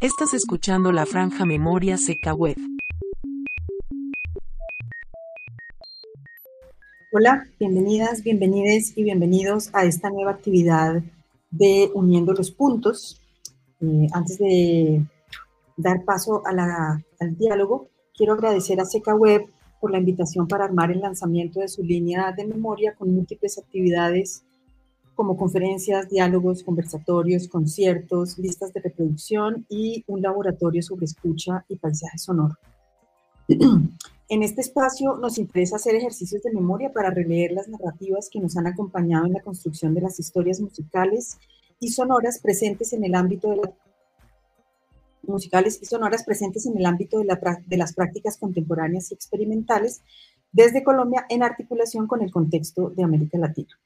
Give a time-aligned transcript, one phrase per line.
[0.00, 2.56] Estás escuchando la franja Memoria Seca Web.
[7.10, 11.02] Hola, bienvenidas, bienvenides y bienvenidos a esta nueva actividad
[11.50, 13.20] de Uniendo los Puntos.
[13.80, 15.02] Eh, antes de
[15.76, 19.46] dar paso al diálogo, quiero agradecer a Seca Web
[19.80, 24.44] por la invitación para armar el lanzamiento de su línea de memoria con múltiples actividades
[25.18, 32.18] como conferencias, diálogos, conversatorios, conciertos, listas de reproducción y un laboratorio sobre escucha y paisaje
[32.18, 32.54] sonoro.
[34.30, 38.58] En este espacio nos interesa hacer ejercicios de memoria para releer las narrativas que nos
[38.58, 41.38] han acompañado en la construcción de las historias musicales
[41.80, 43.72] y sonoras presentes en el ámbito de la
[45.22, 50.02] musicales y sonoras presentes en el ámbito de, las prácticas contemporáneas y experimentales
[50.52, 53.78] desde Colombia en articulación con el contexto de América Latina.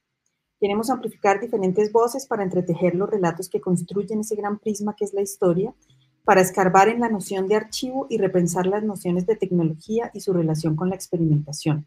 [0.63, 5.13] Queremos amplificar diferentes voces para entretejer los relatos que construyen ese gran prisma que es
[5.13, 5.75] la historia,
[6.23, 10.33] para escarbar en la noción de archivo y repensar las nociones de tecnología y su
[10.33, 11.85] relación con la experimentación.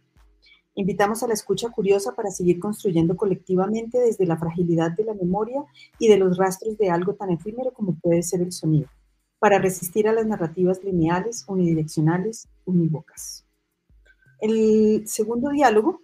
[0.73, 5.63] Invitamos a la escucha curiosa para seguir construyendo colectivamente desde la fragilidad de la memoria
[5.97, 8.89] y de los rastros de algo tan efímero como puede ser el sonido
[9.39, 13.45] para resistir a las narrativas lineales, unidireccionales, unívocas.
[14.41, 16.01] El segundo diálogo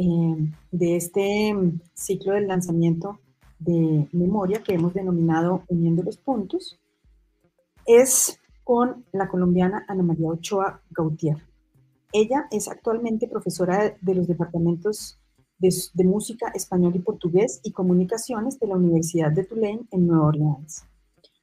[0.00, 1.56] eh, de este
[1.92, 3.18] ciclo del lanzamiento
[3.58, 6.78] de memoria que hemos denominado Uniendo los Puntos
[7.84, 11.38] es con la colombiana Ana María Ochoa Gautier.
[12.12, 15.18] Ella es actualmente profesora de los departamentos
[15.58, 20.26] de, de, Música, Español y Portugués y Comunicaciones de la Universidad de Tulane en Nueva
[20.26, 20.84] Orleans.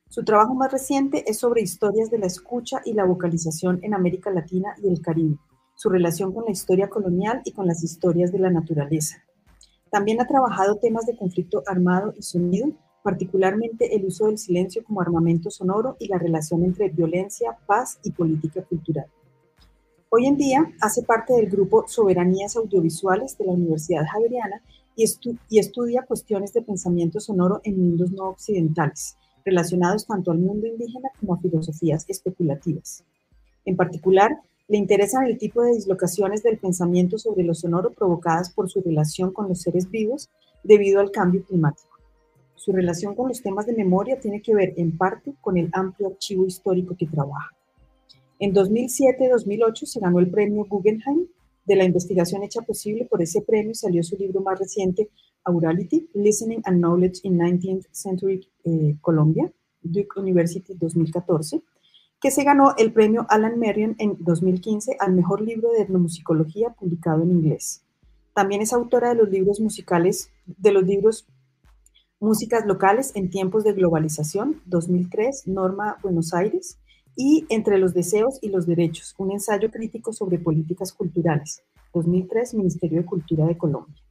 [0.08, 4.32] Su trabajo más reciente es sobre historias de la escucha y la vocalización en América
[4.32, 5.38] Latina y el Caribe,
[5.76, 9.18] su relación con la historia colonial y con las historias de la naturaleza.
[9.92, 12.70] También ha trabajado temas de conflicto armado y sonido,
[13.04, 18.12] particularmente el uso del silencio como armamento sonoro y la relación entre violencia, paz y
[18.12, 19.06] política cultural.
[20.10, 24.62] Hoy en día hace parte del grupo Soberanías Audiovisuales de la Universidad Javeriana
[24.96, 25.06] y,
[25.50, 31.10] y estudia cuestiones de pensamiento sonoro en mundos no occidentales, relacionados tanto al mundo indígena
[31.20, 33.04] como a filosofías especulativas.
[33.66, 34.32] En particular,
[34.68, 39.32] le interesan el tipo de dislocaciones del pensamiento sobre lo sonoro provocadas por su relación
[39.32, 40.30] con los seres vivos
[40.64, 41.96] debido al cambio climático.
[42.56, 46.08] Su relación con los temas de memoria tiene que ver en parte con el amplio
[46.08, 47.52] archivo histórico que trabaja.
[48.40, 51.28] En 2007-2008 se ganó el premio Guggenheim.
[51.66, 55.10] De la investigación hecha posible por ese premio salió su libro más reciente,
[55.44, 59.52] Aurality, Listening and Knowledge in 19th Century eh, Colombia,
[59.82, 61.62] Duke University 2014,
[62.22, 67.24] que se ganó el premio Alan Merriam en 2015 al mejor libro de etnomusicología publicado
[67.24, 67.84] en inglés.
[68.34, 71.28] También es autora de los libros musicales, de los libros
[72.20, 76.80] Músicas locales en tiempos de globalización, 2003, Norma Buenos Aires,
[77.18, 81.62] y Entre los deseos y los derechos, un ensayo crítico sobre políticas culturales,
[81.94, 84.02] 2003, Ministerio de Cultura de Colombia.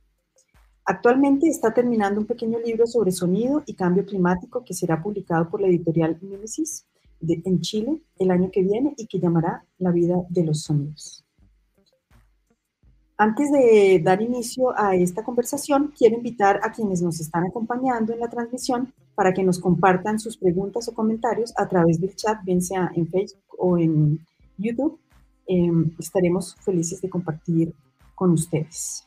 [0.87, 5.61] Actualmente está terminando un pequeño libro sobre sonido y cambio climático que será publicado por
[5.61, 6.87] la editorial Mimesis
[7.29, 11.25] en Chile el año que viene y que llamará La vida de los sonidos.
[13.17, 18.21] Antes de dar inicio a esta conversación, quiero invitar a quienes nos están acompañando en
[18.21, 22.61] la transmisión para que nos compartan sus preguntas o comentarios a través del chat, bien
[22.61, 24.19] sea en Facebook o en
[24.59, 24.99] YouTube.
[25.47, 27.73] Em, estaremos felices de compartir
[28.17, 29.07] con ustedes.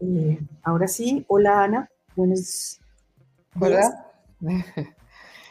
[0.00, 2.80] Eh, ahora sí, hola Ana, buenos
[3.60, 4.06] Hola.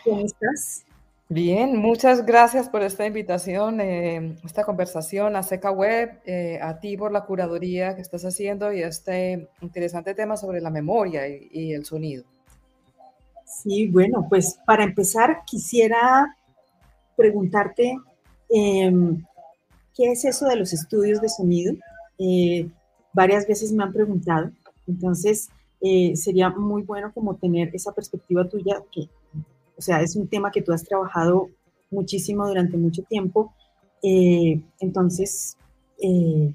[0.04, 0.86] ¿Cómo estás?
[1.30, 6.96] Bien, muchas gracias por esta invitación, eh, esta conversación a Seca Web, eh, a ti
[6.96, 11.84] por la curaduría que estás haciendo y este interesante tema sobre la memoria y, el
[11.84, 12.24] sonido.
[13.46, 16.38] Sí, bueno, pues para empezar quisiera
[17.18, 17.98] preguntarte,
[18.50, 19.26] em,
[19.94, 21.74] ¿qué es eso de los estudios de sonido?
[23.14, 24.50] varias veces me han preguntado,
[24.88, 25.50] entonces
[25.82, 29.08] eh, sería muy bueno como tener esa perspectiva tuya, que,
[29.78, 31.50] o sea, es un tema que tú has trabajado
[31.90, 33.54] muchísimo durante mucho tiempo,
[34.04, 35.58] eh, entonces,
[36.02, 36.54] eh,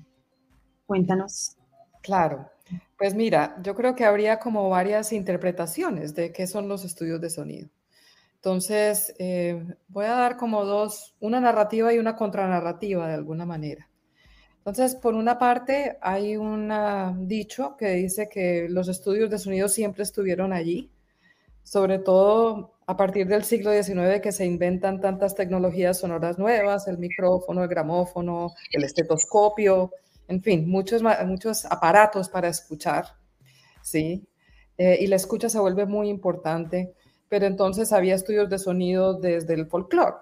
[0.86, 1.56] cuéntanos.
[2.02, 2.48] Claro,
[2.98, 7.30] pues mira, yo creo que habría como varias interpretaciones de qué son los estudios de
[7.30, 7.68] sonido.
[8.36, 9.14] Entonces,
[9.86, 13.88] voy a dar como dos, una narrativa y una contranarrativa de alguna manera.
[14.64, 20.04] Entonces, por una parte, hay un dicho que dice que los estudios de sonido siempre
[20.04, 20.88] estuvieron allí,
[21.62, 26.98] sobre todo a partir del siglo XIX que se inventan tantas tecnologías sonoras nuevas, el
[26.98, 29.90] micrófono, el gramófono, el estetoscopio,
[30.28, 33.06] en fin, muchos, muchos aparatos para escuchar,
[33.82, 34.26] ¿sí?
[34.78, 36.94] Eh, y la escucha se vuelve muy importante
[37.32, 40.16] pero entonces había estudios de sonido desde el folclore.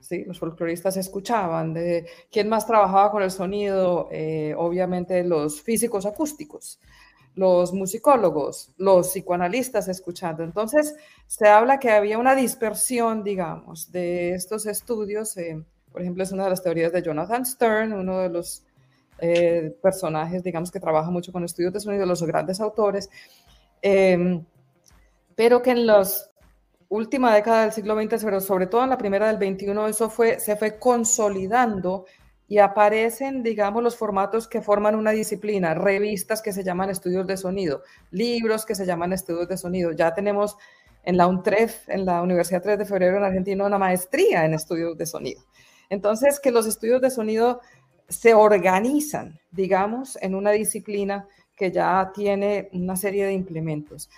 [0.00, 0.24] ¿sí?
[0.24, 1.72] Los folcloristas escuchaban.
[1.72, 4.08] De, ¿Quién más trabajaba con el sonido?
[4.10, 6.80] Eh, obviamente los físicos acústicos,
[7.36, 10.42] los musicólogos, los psicoanalistas escuchando.
[10.42, 10.96] Entonces
[11.26, 15.36] se habla que había una dispersión, digamos, de estos estudios.
[15.36, 15.62] Eh,
[15.92, 18.64] por ejemplo, es una de las teorías de Jonathan Stern, uno de los
[19.18, 23.10] eh, personajes, digamos, que trabaja mucho con estudios de sonido, los grandes autores,
[23.82, 24.42] em,
[25.34, 26.02] pero que en la
[26.88, 30.40] última década del siglo XX, pero sobre todo en la primera del XXI, eso fue,
[30.40, 32.06] se fue consolidando
[32.48, 37.36] y aparecen, digamos, los formatos que forman una disciplina, revistas que se llaman estudios de
[37.36, 39.92] sonido, libros que se llaman estudios de sonido.
[39.92, 40.56] Ya tenemos
[41.02, 44.96] en la UNTREF, en la Universidad 3 de Febrero en Argentina, una maestría en estudios
[44.96, 45.42] de sonido.
[45.90, 47.60] Entonces, que los estudios de sonido
[48.08, 51.26] se organizan, digamos, en una disciplina
[51.56, 54.08] que ya tiene una serie de implementos.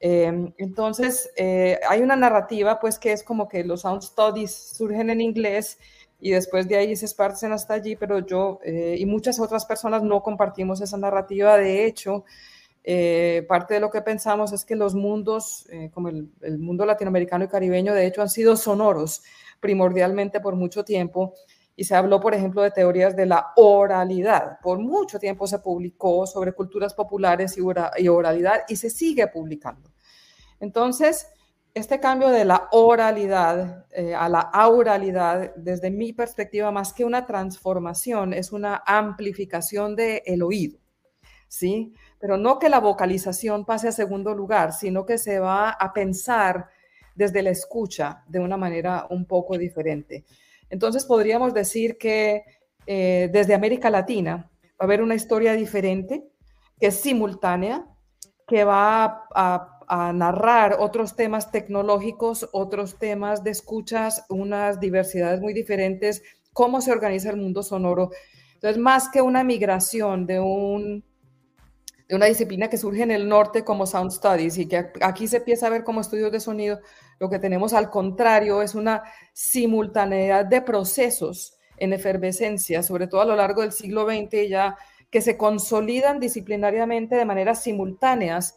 [0.00, 5.10] Em, entonces, eh, hay una narrativa, pues, que es como que los sound studies surgen
[5.10, 5.78] en inglés
[6.20, 10.02] y después de ahí se esparcen hasta allí, pero yo eh, y muchas otras personas
[10.02, 11.56] no compartimos esa narrativa.
[11.56, 12.24] De hecho,
[12.84, 17.44] eh, parte de lo que pensamos es que los mundos, como el, el mundo latinoamericano
[17.44, 19.22] y caribeño, de hecho, han sido sonoros
[19.60, 21.34] primordialmente por mucho tiempo
[21.78, 24.58] y se habló, por ejemplo, de teorías de la oralidad.
[24.60, 29.88] Por mucho tiempo se publicó sobre culturas populares y oralidad y se sigue publicando.
[30.58, 31.28] Entonces,
[31.78, 37.26] este cambio de la oralidad eh, a la auralidad, desde mi perspectiva, más que una
[37.26, 40.78] transformación, es una amplificación del el oído,
[41.48, 41.92] ¿sí?
[42.18, 46.68] Pero no que la vocalización pase a segundo lugar, sino que se va a pensar
[47.14, 50.24] desde la escucha de una manera un poco diferente.
[50.70, 52.44] Entonces podríamos decir que
[52.86, 56.24] eh, desde América Latina va a haber una historia diferente,
[56.78, 57.86] que es simultánea,
[58.46, 59.77] que va a,
[60.12, 67.30] narrar otros temas tecnológicos, otros temas de escuchas, unas diversidades muy diferentes, cómo se organiza
[67.30, 68.10] el mundo sonoro.
[68.54, 71.04] Entonces, más que una migración de, un,
[72.08, 75.38] de una disciplina que surge en el norte como Sound Studies y que aquí se
[75.38, 76.80] empieza a ver como estudios de sonido,
[77.18, 79.02] lo que tenemos al contrario es una
[79.32, 84.76] simultaneidad de procesos en efervescencia, sobre todo a lo largo del siglo XX ya
[85.10, 88.56] que se consolidan disciplinariamente de maneras simultáneas,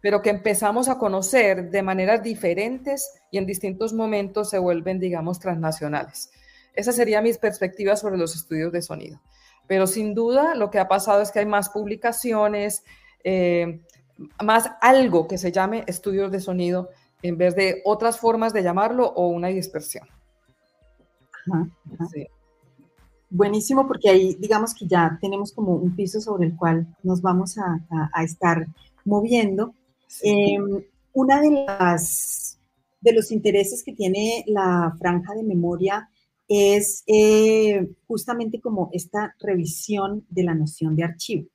[0.00, 5.38] pero que empezamos a conocer de maneras diferentes y en distintos momentos se vuelven, digamos,
[5.38, 6.30] transnacionales.
[6.74, 9.20] Esa sería mi perspectiva sobre los estudios de sonido.
[9.66, 12.82] Pero sin duda lo que ha pasado es que hay más publicaciones,
[13.24, 13.80] eh,
[14.42, 16.90] más algo que se llame estudios de sonido
[17.22, 20.06] en vez de otras formas de llamarlo o una dispersión.
[23.28, 27.56] Buenísimo, porque ahí digamos que ya tenemos como un piso sobre el cual nos vamos
[27.58, 28.66] a, estar
[29.04, 29.74] moviendo.
[30.22, 32.58] Em, una de las
[33.00, 36.10] de los intereses que tiene la franja de memoria
[36.48, 41.46] es eh, justamente como esta revisión de la noción de archivo.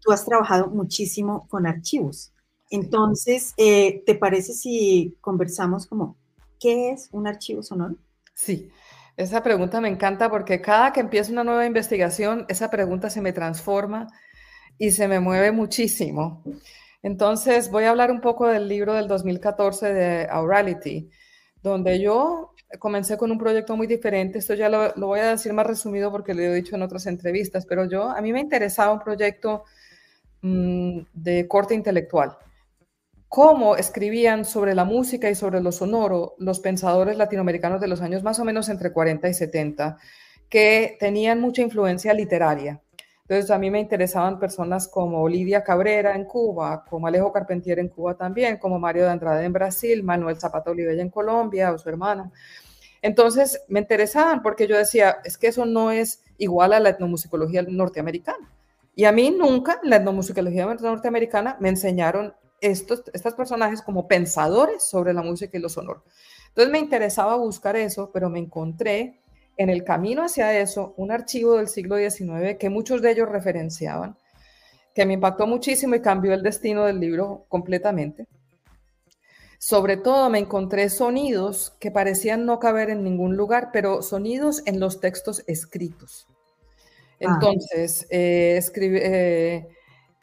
[0.00, 2.32] Tú has trabajado muchísimo con archivos.
[2.70, 6.16] Entonces, eh, ¿te parece si conversamos como,
[6.58, 7.94] ¿qué es un archivo sonoro?
[8.34, 8.68] Sí,
[9.16, 13.32] esa pregunta me encanta porque cada que empiezo una nueva investigación, esa pregunta se me
[13.32, 14.08] transforma
[14.78, 16.42] y se me mueve muchísimo.
[17.02, 21.10] Entonces, voy a hablar un poco del libro del 2014 de Aurality,
[21.62, 24.38] donde yo comencé con un proyecto muy diferente.
[24.38, 27.66] Esto ya lo, voy a decir más resumido porque lo he dicho en otras entrevistas,
[27.66, 29.64] pero yo, a mí me interesaba un proyecto
[30.42, 32.36] mmm, de corte intelectual
[33.28, 38.22] cómo escribían sobre la música y sobre lo sonoro los pensadores latinoamericanos de los años
[38.22, 39.98] más o menos entre 40 y 70,
[40.48, 42.80] que tenían mucha influencia literaria.
[43.28, 47.88] Entonces a mí me interesaban personas como Olivia Cabrera en Cuba, como Alejo Carpentier en
[47.88, 51.88] Cuba también, como Mario de Andrade en Brasil, Manuel Zapata Olivella en Colombia o su
[51.88, 52.30] hermana.
[53.02, 57.62] Entonces me interesaban porque yo decía, es que eso no es igual a la etnomusicología
[57.62, 58.48] norteamericana.
[58.94, 64.84] Y a mí nunca en la etnomusicología norteamericana me enseñaron estos, estos personajes como pensadores
[64.84, 66.04] sobre la música y lo sonoro.
[66.46, 69.20] Entonces me interesaba buscar eso, pero me encontré
[69.56, 74.16] en el camino hacia eso un archivo del siglo XIX que muchos de ellos referenciaban,
[74.94, 78.26] que me impactó muchísimo y cambió el destino del libro completamente.
[79.58, 84.80] Sobre todo me encontré sonidos que parecían no caber en ningún lugar, pero sonidos en
[84.80, 86.26] los textos escritos.
[87.20, 87.34] Ah.
[87.34, 89.68] Entonces, eh, eh,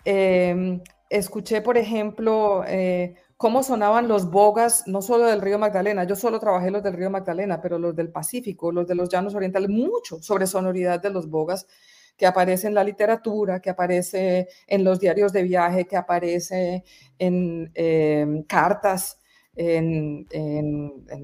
[0.05, 6.15] em, escuché, por ejemplo, eh, cómo sonaban los bogas, no solo del río Magdalena, yo
[6.15, 9.69] solo trabajé los del río Magdalena, pero los del Pacífico, los de los llanos orientales,
[9.69, 11.67] mucho sobre sonoridad de los bogas
[12.15, 16.85] que aparece en la literatura, que aparece en los diarios de viaje, que aparece
[17.19, 19.19] en em, cartas
[19.57, 20.25] en,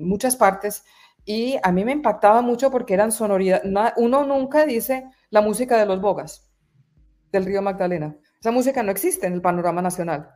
[0.02, 0.84] muchas partes
[1.24, 3.64] y a mí me impactaba mucho porque eran sonoridad.
[3.96, 6.52] Uno nunca dice la música de los Bogas
[7.32, 8.18] del río Magdalena.
[8.42, 10.32] Esa música no existe en el panorama nacional,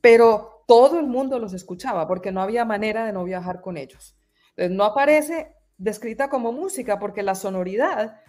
[0.00, 4.16] pero todo el mundo los escuchaba porque no había manera de no viajar con ellos.
[4.56, 8.20] No aparece descrita como música porque la sonoridad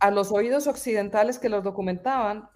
[0.00, 2.48] a los oídos occidentales que los documentaban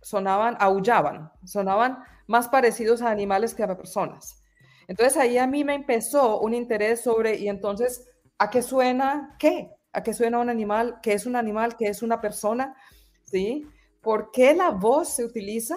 [0.00, 4.42] sonaban, aullaban, sonaban más parecidos a animales que a personas.
[4.88, 9.68] Entonces ahí a mí me empezó un interés sobre, y entonces, ¿a qué suena qué?
[9.92, 10.98] ¿A qué suena un animal?
[11.02, 11.76] ¿Qué es un animal?
[11.76, 12.74] ¿Qué es una persona?
[13.24, 13.68] ¿Sí?
[14.00, 15.76] ¿Por qué la voz se utiliza?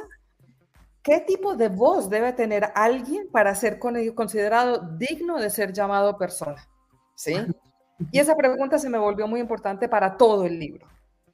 [1.06, 6.68] ¿Qué tipo de voz debe tener alguien para ser considerado digno de ser llamado persona?
[7.16, 7.36] ¿Sí?
[8.12, 10.86] Y esa pregunta se me volvió muy importante para todo el libro.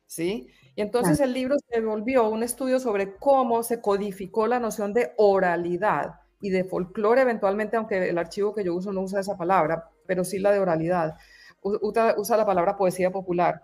[0.06, 0.48] ¿Sí?
[0.76, 5.14] Y entonces el libro se volvió un estudio sobre cómo se codificó la noción de
[5.18, 9.90] oralidad y de folclore eventualmente, aunque el archivo que yo uso no usa esa palabra,
[10.06, 11.16] pero sí la de oralidad.
[11.62, 13.64] Usa, la palabra poesía popular.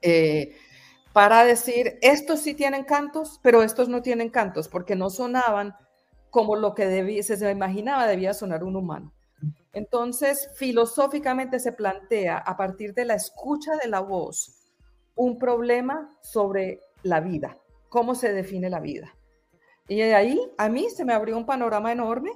[0.00, 0.56] Eh,
[1.14, 5.76] para decir, estos sí tienen cantos, pero estos no tienen cantos, porque no sonaban
[6.28, 9.14] como lo que se imaginaba debía sonar un humano.
[9.72, 14.72] Entonces, filosóficamente se plantea a partir de la escucha de la voz
[15.14, 19.14] un problema sobre la vida, cómo se define la vida.
[19.86, 22.32] Y de ahí a mí se me abrió un panorama enorme.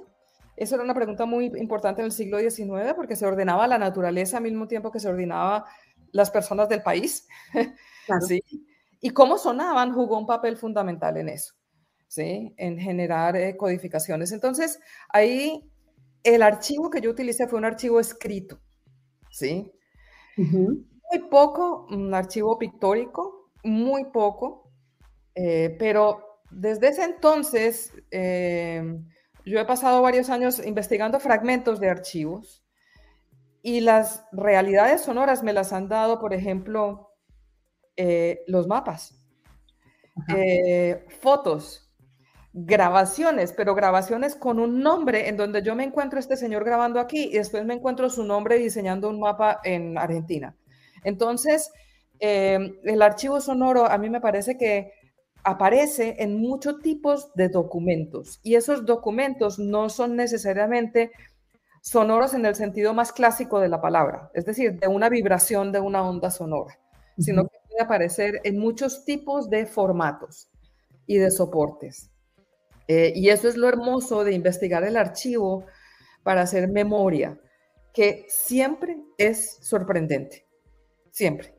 [0.55, 4.37] Eso era una pregunta muy importante en el siglo XIX porque se ordenaba la naturaleza
[4.37, 5.65] al mismo tiempo que se ordenaba
[6.13, 7.27] las personas del país.
[8.27, 8.41] ¿sí?
[9.01, 11.53] Y cómo sonaban jugó un papel fundamental en eso,
[12.07, 12.53] ¿sí?
[12.57, 14.31] en generar eh, codificaciones.
[14.31, 14.79] Entonces,
[15.09, 15.69] ahí
[16.23, 18.59] el archivo que yo utilicé fue un archivo escrito.
[19.31, 19.71] ¿sí?
[20.37, 24.71] muy poco, un archivo pictórico, muy poco,
[25.35, 28.81] eh, pero desde ese entonces eh,
[29.45, 32.63] yo he pasado varios años investigando fragmentos de archivos
[33.61, 37.08] y las realidades sonoras me las han dado, por ejemplo,
[38.01, 39.13] eh, los mapas,
[41.19, 41.91] fotos,
[42.53, 47.25] grabaciones, pero grabaciones con un nombre en donde yo me encuentro este señor grabando aquí
[47.25, 50.55] y después me encuentro su nombre diseñando un mapa en Argentina.
[51.03, 51.71] Entonces,
[52.19, 54.93] em, el archivo sonoro a mí me parece que
[55.43, 61.11] aparece en muchos tipos de documentos y esos documentos no son necesariamente
[61.81, 65.81] sonoros en el sentido más clásico de la palabra, es decir, de una vibración de
[65.81, 66.79] una onda sonora,
[67.17, 70.49] sino que aparecer en muchos tipos de formatos
[71.05, 72.09] y de soportes.
[72.87, 75.65] Eh, y eso es lo hermoso de investigar el archivo
[76.23, 77.39] para hacer memoria,
[77.93, 80.49] que siempre es sorprendente
[81.11, 81.53] siempre.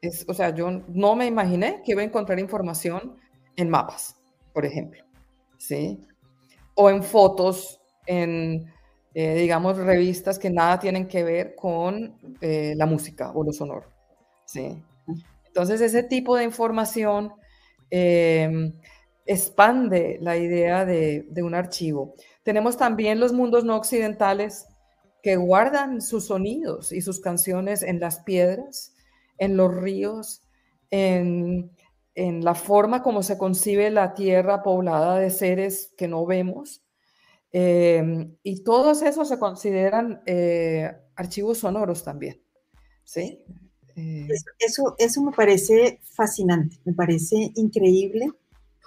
[0.00, 3.16] Es, o sea, yo no me imaginé que iba a encontrar información
[3.56, 4.16] en mapas,
[4.52, 5.02] por ejemplo,
[5.56, 5.98] ¿sí?
[6.74, 8.70] O en fotos, en,
[9.14, 13.86] eh, digamos, revistas que nada tienen que ver con eh, la música o lo sonoro,
[14.44, 14.82] ¿sí?
[15.56, 17.32] Entonces, ese tipo de información
[17.88, 18.74] em,
[19.24, 22.14] expande la idea de, un archivo.
[22.42, 24.66] Tenemos también los mundos no occidentales
[25.22, 28.94] que guardan sus sonidos y sus canciones en las piedras,
[29.38, 30.42] en los ríos,
[30.90, 31.70] en,
[32.14, 36.84] la forma como se concibe la tierra poblada de seres que no vemos.
[37.50, 42.42] Em, y todos esos se consideran eh, archivos sonoros también.
[43.04, 43.42] ¿sí?
[43.96, 48.30] Eh, eso, eso, me parece fascinante, me parece increíble.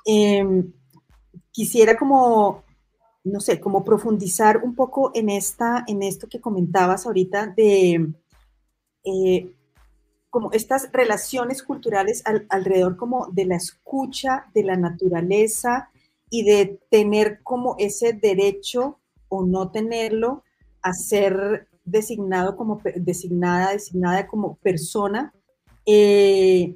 [0.06, 0.72] Em,
[1.52, 2.64] quisiera como,
[3.24, 8.14] no sé, como profundizar un poco en, esta, en esto que comentabas ahorita de
[9.04, 9.56] eh,
[10.30, 15.90] como estas relaciones culturales alrededor como de la escucha de la naturaleza
[16.30, 20.44] y de tener como ese derecho o no tenerlo
[20.84, 25.34] a ser designado como designada, designada como persona,
[25.86, 26.76] eh,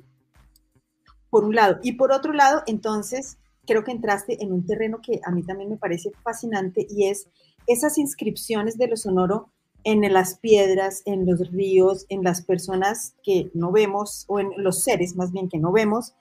[1.30, 1.80] por un lado.
[1.84, 5.70] Y por otro lado, entonces, creo que entraste en un terreno que a mí también
[5.70, 7.28] me parece fascinante y es
[7.68, 9.50] esas inscripciones de lo sonoro
[9.84, 14.84] en las piedras, en los ríos, en las personas que no vemos, o en los
[14.84, 16.14] seres más bien que no vemos.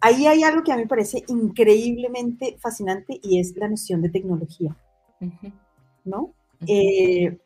[0.00, 4.10] Ahí hay algo que a mí me parece increíblemente fascinante y es la noción de
[4.10, 4.76] tecnología.
[6.04, 6.32] ¿No?
[6.66, 7.38] Eh,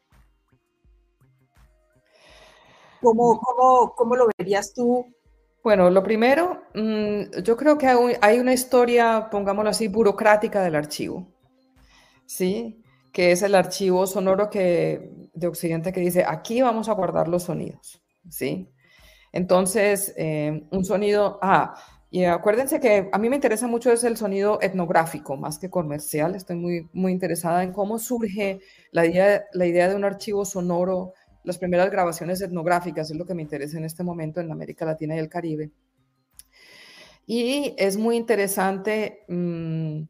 [3.03, 5.07] ¿cómo, lo verías tú?
[5.63, 7.87] Bueno, lo primero, mm, yo creo que
[8.21, 11.27] hay una historia, pongámoslo así, burocrática del archivo.
[12.27, 12.83] ¿Sí?
[13.13, 17.45] que es el archivo sonoro que, de Occidente que dice, aquí vamos a guardar los
[17.45, 18.71] sonidos, ¿sí?
[19.33, 21.75] Entonces, eh, un sonido, ah,
[22.11, 26.35] Y acuérdense que a mí me interesa mucho es el sonido etnográfico, más que comercial.
[26.35, 31.15] Estoy muy, muy interesada en cómo surge la idea, la idea de un archivo sonoro,
[31.45, 35.17] las primeras grabaciones etnográficas, es lo que me interesa en este momento en América Latina
[35.17, 35.71] y el Caribe.
[37.27, 40.03] Y es muy interesante mm,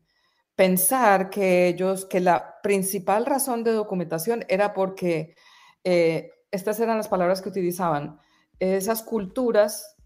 [0.56, 5.34] pensar que ellos, que la principal razón de documentación era porque
[5.84, 8.18] eh, estas eran las palabras que utilizaban,
[8.58, 9.96] esas culturas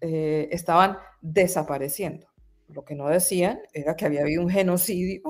[0.00, 2.26] eh, estaban desapareciendo.
[2.68, 5.20] Lo que no decían era que había habido un genocidio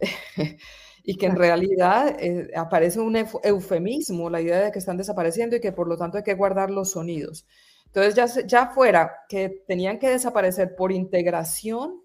[1.06, 5.60] y que en realidad eh, aparece un eufemismo, la idea de que están desapareciendo y
[5.60, 7.46] que por lo tanto hay que guardar los sonidos.
[7.84, 12.00] Entonces ya, ya fuera que tenían que desaparecer por integración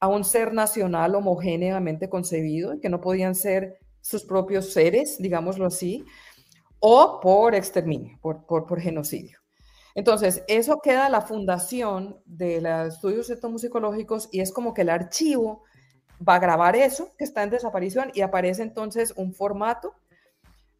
[0.00, 6.04] a un ser nacional homogéneamente concebido, que no podían ser sus propios seres, digámoslo así,
[6.80, 9.38] o por exterminio, por, por, por genocidio.
[9.94, 15.64] Entonces, eso queda la fundación de los estudios etnomusicológicos y es como que el archivo
[16.26, 19.94] va a grabar eso que está en desaparición y aparece entonces un formato,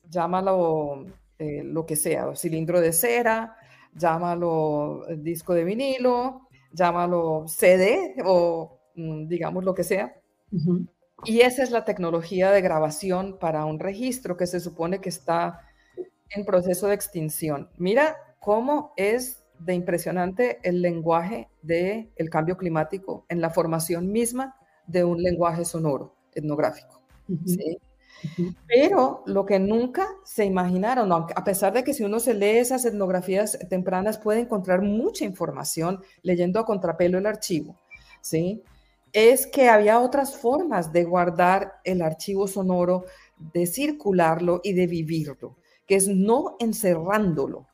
[0.09, 1.07] llámalo
[1.39, 3.57] eh, lo que sea, cilindro de cera,
[3.95, 10.15] llámalo eh, disco de vinilo, llámalo CD o mm, digamos lo que sea.
[11.25, 15.61] Y esa es la tecnología de grabación para un registro que se supone que está
[16.31, 17.71] en proceso de extinción.
[17.79, 24.57] Mira cómo es de impresionante el lenguaje del el cambio climático en la formación misma
[24.87, 27.03] de un lenguaje sonoro, etnográfico.
[28.69, 32.85] Pero lo que nunca se imaginaron, a pesar de que si uno se lee esas
[32.85, 37.81] etnografías tempranas puede encontrar mucha información leyendo a contrapelo el archivo,
[38.21, 38.63] ¿sí?
[39.13, 43.05] es que había otras formas de guardar el archivo sonoro,
[43.37, 47.69] de circularlo y de vivirlo, que es no encerrándolo,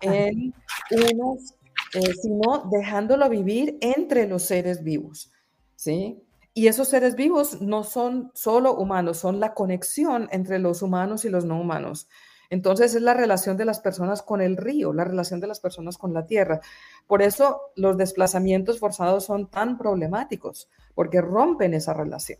[0.00, 0.54] en
[0.90, 1.54] unos,
[1.94, 5.32] eh, sino dejándolo vivir entre los seres vivos,
[5.74, 6.22] ¿sí?
[6.58, 11.28] Y esos seres vivos no son solo humanos, son la conexión entre los humanos y
[11.28, 12.08] los no humanos.
[12.48, 15.98] Entonces es la relación de las personas con el río, la relación de las personas
[15.98, 16.62] con la tierra.
[17.06, 22.38] Por eso los desplazamientos forzados son tan problemáticos, porque rompen esa relación,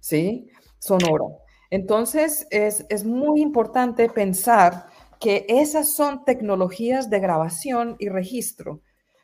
[0.00, 0.48] ¿sí?
[0.80, 1.26] Sonora.
[1.70, 4.86] Entonces es, es muy importante pensar
[5.20, 8.80] que esas son tecnologías de grabación y registro,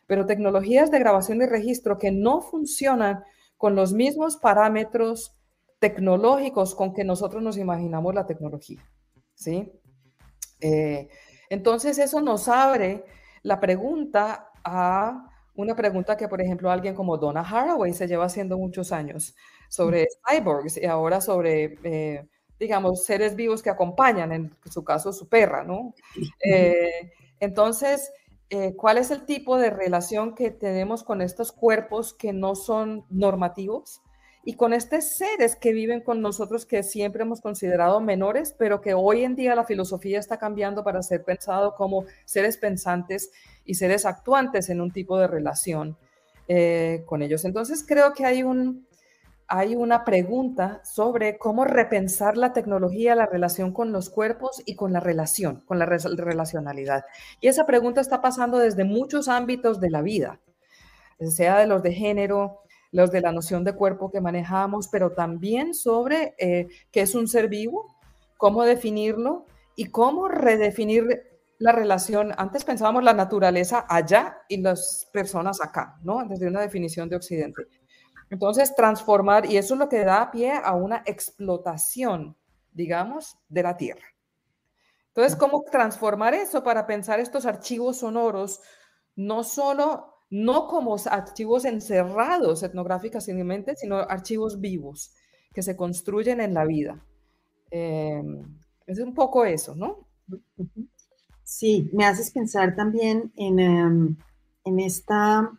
[0.07, 3.25] pero tecnologías de grabación y registro que no funcionan
[3.61, 5.39] con los mismos parámetros
[5.81, 8.83] tecnológicos con que nosotros nos imaginamos la tecnología.
[9.35, 9.71] ¿sí?
[10.63, 11.11] Eh,
[11.51, 13.05] entonces eso nos abre
[13.43, 18.57] la pregunta a una pregunta que, por ejemplo, alguien como Donna Haraway se lleva haciendo
[18.57, 19.35] muchos años
[19.69, 22.27] sobre cyborgs y ahora sobre eh,
[22.59, 25.95] digamos, seres vivos que acompañan, en su caso su perra, ¿no?
[26.43, 28.11] Eh, entonces,
[28.51, 33.05] eh, ¿cuál es el tipo de relación que tenemos con estos cuerpos que no son
[33.09, 34.03] normativos?
[34.43, 38.95] Y con estos seres que viven con nosotros que siempre hemos considerado menores, pero que
[38.95, 43.31] hoy en día la filosofía está cambiando para ser pensado como seres pensantes
[43.65, 45.97] y seres actuantes en un tipo de relación
[46.49, 47.45] eh, con ellos.
[47.45, 48.89] Entonces creo que hay un,
[49.53, 54.93] hay una pregunta sobre cómo repensar la tecnología, la relación con los cuerpos y con
[54.93, 57.05] la relación, con la relacionalidad.
[57.41, 60.39] Y esa pregunta está pasando desde muchos ámbitos de la vida,
[61.19, 62.61] sea de los de género,
[62.93, 67.27] los de la noción de cuerpo que manejamos, pero también sobre eh, qué es un
[67.27, 67.97] ser vivo,
[68.37, 71.25] cómo definirlo y cómo redefinir
[71.59, 72.33] la relación.
[72.37, 76.25] Antes pensábamos la naturaleza allá y las personas acá, ¿no?
[76.25, 77.80] Desde una definición de Occidente.
[78.31, 82.37] Entonces, transformar, y eso es lo que da pie a una explotación,
[82.73, 84.07] digamos, de la tierra.
[85.09, 88.61] Entonces, ¿cómo transformar eso para pensar estos archivos sonoros,
[89.17, 95.13] no solo, no como archivos encerrados etnográficamente, sino archivos vivos
[95.53, 97.05] que se construyen en la vida?
[97.73, 100.07] Em, es un poco eso, ¿no?
[101.43, 104.17] Sí, me haces pensar también en, em,
[104.65, 105.51] en esta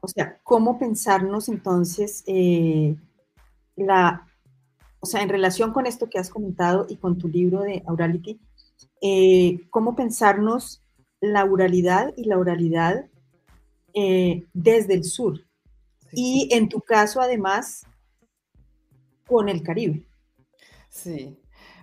[0.00, 2.96] o sea, cómo pensarnos entonces eh,
[3.76, 4.26] la,
[5.00, 8.40] o sea, en relación con esto que has comentado y con tu libro de Aurality,
[9.02, 10.82] eh, cómo pensarnos
[11.20, 13.06] la oralidad y la oralidad
[13.94, 15.40] eh, desde el sur.
[16.12, 17.86] Y en tu caso, además,
[19.26, 20.04] con el Caribe.
[20.88, 21.36] Sí.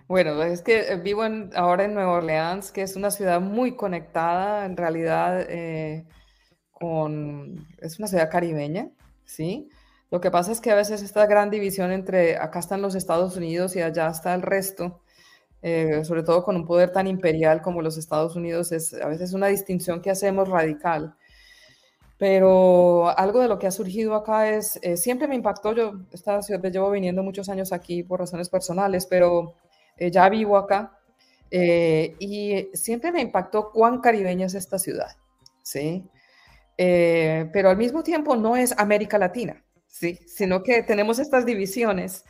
[0.08, 1.22] Bueno, es que vivo
[1.56, 5.46] ahora en Nueva Orleans, que es una ciudad muy conectada, en realidad
[6.80, 8.90] es una ciudad caribeña,
[9.26, 9.70] ¿sí?
[10.10, 13.36] Lo que pasa es que a veces esta gran división entre acá están los Estados
[13.36, 15.02] Unidos y allá está el resto,
[15.62, 19.34] eh, sobre todo con un poder tan imperial como los Estados Unidos, es a veces
[19.34, 21.16] una distinción que hacemos radical.
[22.18, 26.42] Pero algo de lo que ha surgido acá es, eh, siempre me impactó, yo esta
[26.42, 29.56] ciudad llevo viniendo muchos años aquí por razones personales, pero
[29.98, 30.94] eh, ya vivo acá
[31.50, 35.16] y siempre me impactó cuán caribeña es esta ciudad,
[35.64, 36.04] ¿sí?
[36.78, 40.20] Pero al mismo tiempo no es América Latina, ¿sí?
[40.28, 42.24] Sino que tenemos estas divisiones.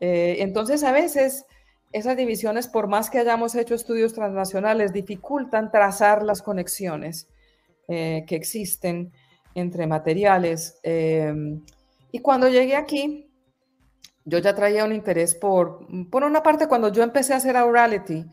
[0.00, 1.46] entonces a veces
[1.92, 7.28] esas divisiones, por más que hayamos hecho estudios transnacionales, dificultan trazar las conexiones
[7.88, 9.12] eh, que existen
[9.54, 10.78] entre materiales.
[10.82, 11.62] Em,
[12.12, 13.30] y cuando llegué aquí,
[14.24, 18.26] yo ya traía un interés por, por una parte, cuando yo empecé a hacer orality,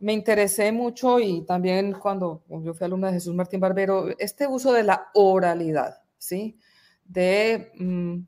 [0.00, 4.72] me interesé mucho y también cuando yo fui alumna de Jesús Martín Barbero, este uso
[4.72, 6.58] de la oralidad, ¿sí?
[7.04, 8.18] De, mm,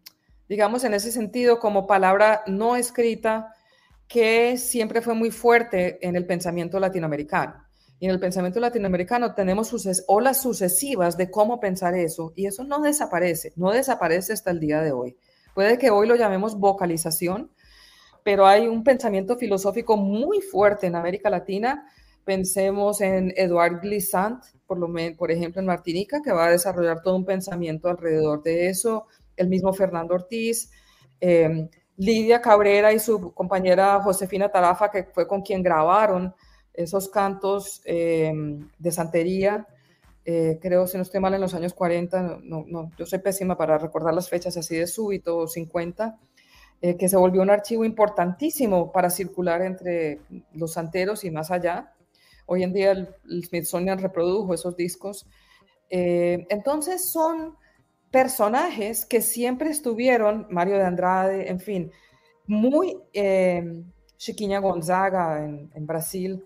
[0.49, 3.55] digamos, en ese sentido, como palabra no escrita,
[4.09, 7.55] que siempre fue muy fuerte en el pensamiento latinoamericano.
[8.01, 12.65] Y en el pensamiento latinoamericano tenemos suces olas sucesivas de cómo pensar eso, y eso
[12.65, 15.17] no desaparece, no desaparece hasta el día de hoy.
[15.55, 17.51] Puede que hoy lo llamemos vocalización,
[18.25, 21.87] pero hay un pensamiento filosófico muy fuerte en América Latina.
[22.25, 27.17] Pensemos en Eduard Glissant, por, lo por ejemplo, en Martinica, que va a desarrollar todo
[27.17, 29.07] un pensamiento alrededor de eso.
[29.37, 30.71] El mismo Fernando Ortiz.
[31.21, 36.35] Eh, Lidia Cabrera y su compañera Josefina Tarafa, que fue con quien grabaron
[36.73, 38.33] esos cantos eh,
[38.79, 39.67] de santería,
[40.25, 43.57] eh, creo, si no estoy mal, en los años 40, no, no, yo soy pésima
[43.57, 46.19] para recordar las fechas así de súbito, 50,
[46.83, 50.21] eh, que se volvió un archivo importantísimo para circular entre
[50.53, 51.95] los santeros y más allá.
[52.47, 53.09] Hoy en día el,
[53.45, 55.27] Smithsonian reprodujo esos discos.
[55.89, 57.57] entonces son
[58.11, 61.93] personajes que siempre estuvieron, Mario de Andrade, en fin,
[62.47, 63.85] muy eh,
[64.17, 66.45] Chiquinha Gonzaga en, Brasil,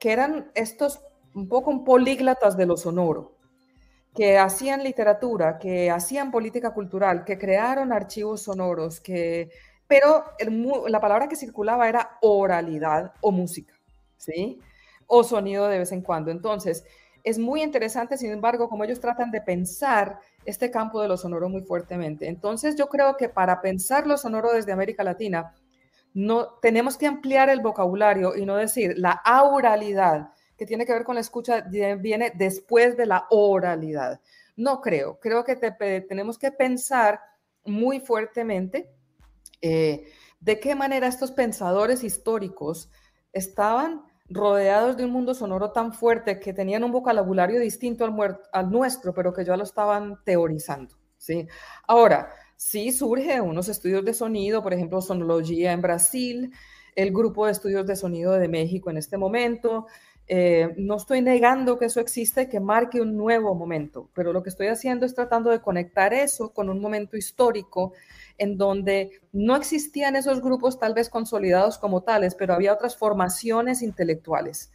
[0.00, 1.00] que eran estos
[1.34, 3.33] un poco políglatas de lo sonoro,
[4.14, 9.50] que hacían literatura, que hacían política cultural, que crearon archivos sonoros, que,
[9.88, 10.24] pero
[10.86, 13.74] la palabra que circulaba era oralidad o música,
[14.16, 14.60] ¿sí?
[15.06, 16.30] O sonido de vez en cuando.
[16.30, 16.84] Entonces,
[17.24, 21.48] es muy interesante, sin embargo, como ellos tratan de pensar este campo de lo sonoro
[21.48, 22.28] muy fuertemente.
[22.28, 25.54] Entonces, yo creo que para pensar lo sonoro desde América Latina,
[26.12, 31.04] no tenemos que ampliar el vocabulario y no decir la auralidad, que tiene que ver
[31.04, 34.20] con la escucha, viene después de la oralidad.
[34.56, 37.20] No creo, creo que tenemos que pensar
[37.64, 38.90] muy fuertemente
[39.60, 40.04] eh,
[40.40, 42.90] de qué manera estos pensadores históricos
[43.32, 48.70] estaban rodeados de un mundo sonoro tan fuerte que tenían un vocabulario distinto al, al
[48.70, 50.96] nuestro, pero que ya lo estaban teorizando.
[51.18, 51.46] ¿sí?
[51.86, 56.52] Ahora, sí surge unos estudios de sonido, por ejemplo, Sonología en Brasil,
[56.94, 59.86] el grupo de estudios de sonido de México en este momento.
[60.26, 64.48] Eh, no estoy negando que eso existe, que marque un nuevo momento, pero lo que
[64.48, 67.92] estoy haciendo es tratando de conectar eso con un momento histórico
[68.38, 73.82] en donde no existían esos grupos tal vez consolidados como tales, pero había otras formaciones
[73.82, 74.72] intelectuales,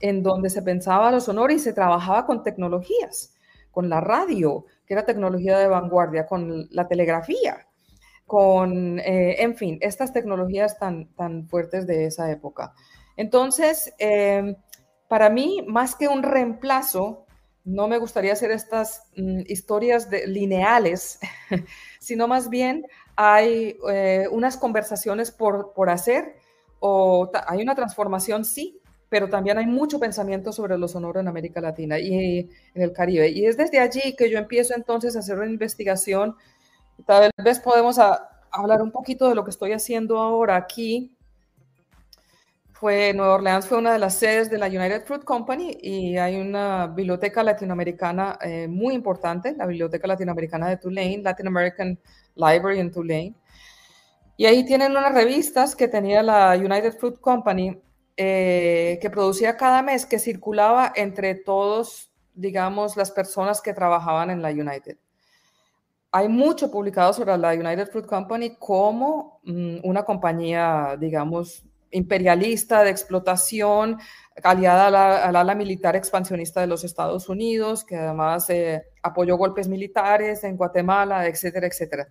[0.00, 3.34] en donde se pensaba lo sonoro y se trabajaba con tecnologías,
[3.70, 7.66] con la radio, que era tecnología de vanguardia, con la telegrafía,
[8.26, 12.74] con, eh, en fin, estas tecnologías tan, tan fuertes de esa época.
[13.16, 14.56] Entonces, eh,
[15.14, 17.24] para mí, más que un reemplazo,
[17.64, 21.20] no me gustaría hacer estas mm, historias lineales,
[22.00, 26.34] sino más bien hay eh, unas conversaciones por, por hacer
[26.80, 31.60] o hay una transformación, sí, pero también hay mucho pensamiento sobre lo sonoro en América
[31.60, 33.28] Latina y en el Caribe.
[33.28, 36.34] Y es desde allí que yo empiezo entonces a hacer una investigación.
[37.06, 38.00] Tal vez podemos
[38.50, 41.13] hablar un poquito de lo que estoy haciendo ahora aquí
[42.74, 46.40] fue, Nueva Orleans fue una de las sedes de la United Fruit Company y hay
[46.40, 51.98] una biblioteca latinoamericana eh, muy importante, la Biblioteca Latinoamericana de Tulane, Latin American
[52.34, 53.34] Library en Tulane.
[54.36, 57.80] Y ahí tienen unas revistas que tenía la United Fruit Company
[58.16, 64.42] eh, que producía cada mes, que circulaba entre todos, digamos, las personas que trabajaban en
[64.42, 64.98] la United.
[66.10, 72.90] Hay mucho publicado sobre la United Fruit Company como mm, una compañía, digamos, imperialista de
[72.90, 73.98] explotación,
[74.42, 80.44] aliada al ala militar expansionista de los Estados Unidos, que además eh, apoyó golpes militares
[80.44, 82.08] en Guatemala, etcétera, etcétera.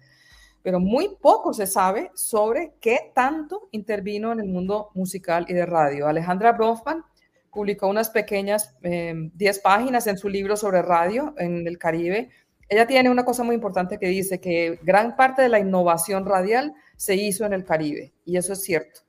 [0.62, 5.66] Pero muy poco se sabe sobre qué tanto intervino en el mundo musical y de
[5.66, 6.08] radio.
[6.08, 7.04] Alejandra Bronfman
[7.52, 12.30] publicó unas pequeñas 10 em, páginas en su libro sobre radio en el Caribe.
[12.70, 16.74] Ella tiene una cosa muy importante que dice que gran parte de la innovación radial
[16.96, 19.02] se hizo en el Caribe, y eso es cierto.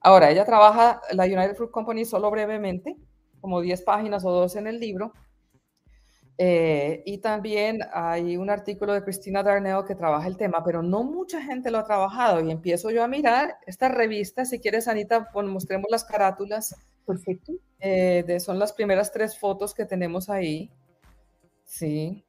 [0.00, 2.96] Ahora, ella trabaja la United Fruit Company solo brevemente,
[3.40, 5.12] como 10 páginas o 12 en el libro,
[6.40, 11.02] Eh, y también hay un artículo de Cristina Darnell que trabaja el tema, pero no
[11.02, 12.40] mucha gente lo ha trabajado.
[12.40, 14.44] Y empiezo yo a mirar esta revista.
[14.44, 16.76] Si quieres, Anita, pues mostremos las carátulas.
[17.06, 17.52] Perfecto.
[17.80, 20.70] Eh, de, son las primeras tres fotos que tenemos ahí.
[21.64, 22.24] Sí.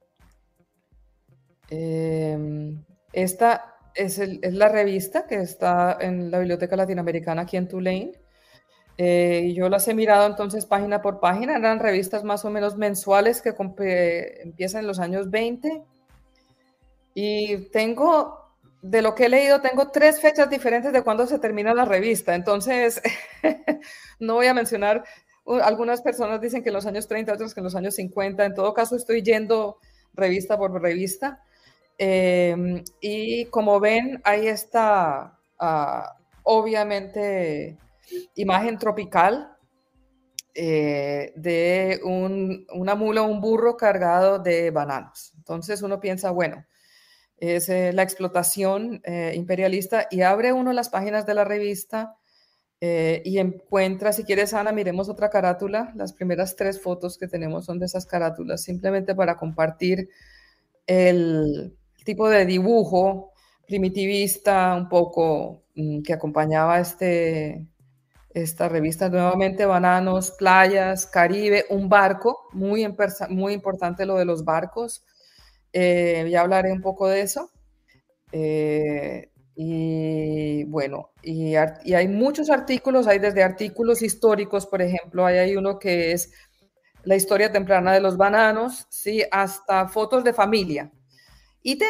[1.69, 4.19] Em, esta es,
[4.53, 8.11] la revista que está en la Biblioteca Latinoamericana aquí en Tulane.
[8.97, 13.41] Eh, yo las he mirado entonces página por página, eran revistas más o menos mensuales
[13.41, 13.55] que
[14.43, 15.83] empiezan en los años 20.
[17.13, 21.73] Y tengo, de lo que he leído, tengo tres fechas diferentes de cuándo se termina
[21.73, 22.35] la revista.
[22.35, 23.01] Entonces,
[24.19, 25.03] no voy a mencionar,
[25.45, 28.45] algunas personas dicen que en los años 30, otras que en los años 50.
[28.45, 29.77] En todo caso, estoy yendo
[30.13, 31.41] revista por revista.
[32.01, 37.77] Em, y como ven, ahí está, ah, obviamente,
[38.35, 39.57] imagen tropical
[40.55, 45.33] eh, de una mula o un burro cargado de bananos.
[45.37, 46.65] Entonces uno piensa, bueno,
[47.37, 52.15] es eh, la explotación eh, imperialista y abre uno las páginas de la revista
[52.81, 55.91] y encuentra, si quieres Ana, miremos otra carátula.
[55.95, 60.09] Las primeras tres fotos que tenemos son de esas carátulas, simplemente para compartir
[60.87, 61.77] el
[62.09, 63.33] tipo de dibujo
[63.67, 67.67] primitivista un poco mm, que acompañaba este,
[68.31, 72.83] esta revista nuevamente Bananos, Playas, Caribe, un barco, muy,
[73.29, 75.03] muy importante lo de los barcos.
[75.71, 77.51] Eh, ya hablaré un poco de eso.
[78.31, 85.55] Eh, y bueno, y, hay muchos artículos, hay desde artículos históricos, por ejemplo, hay, hay
[85.55, 86.31] uno que es
[87.03, 89.21] la historia temprana de los bananos, ¿sí?
[89.31, 90.91] hasta fotos de familia.
[91.61, 91.85] Y te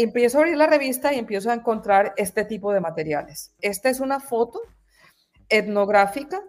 [0.00, 3.54] empiezo a abrir la revista y empiezo a encontrar este tipo de materiales.
[3.60, 4.60] Esta es una foto
[5.48, 6.42] etnográfica.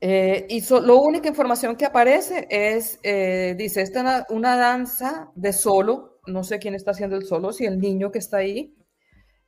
[0.00, 5.52] Eh, y la única información que aparece es, eh, dice, esta es una, danza de
[5.52, 8.74] solo, no sé quién está haciendo el solo, si el niño que está ahí.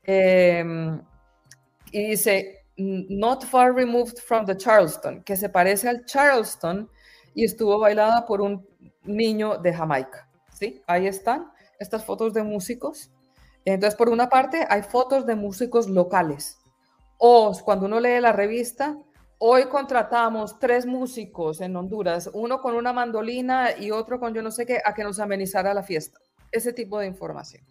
[0.03, 1.01] Em,
[1.93, 6.91] y dice, not far removed from the Charleston, que se parece al Charleston
[7.35, 8.67] y estuvo bailada por un
[9.05, 10.29] niño de Jamaica.
[10.53, 10.83] ¿sí?
[10.87, 13.11] Ahí están estas fotos de músicos.
[13.65, 16.59] Entonces, por una parte, hay fotos de músicos locales
[17.19, 18.97] o cuando uno lee la revista,
[19.39, 24.53] hoy contratamos tres músicos en Honduras, uno con una mandolina y otro con yo no
[24.53, 26.21] sé qué, a que nos amenizara la fiesta.
[26.53, 27.65] Ese tipo de información.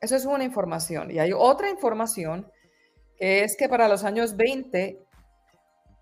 [0.00, 1.10] Eso es una información.
[1.10, 2.50] Y hay otra información
[3.16, 5.02] que es que para los años 20,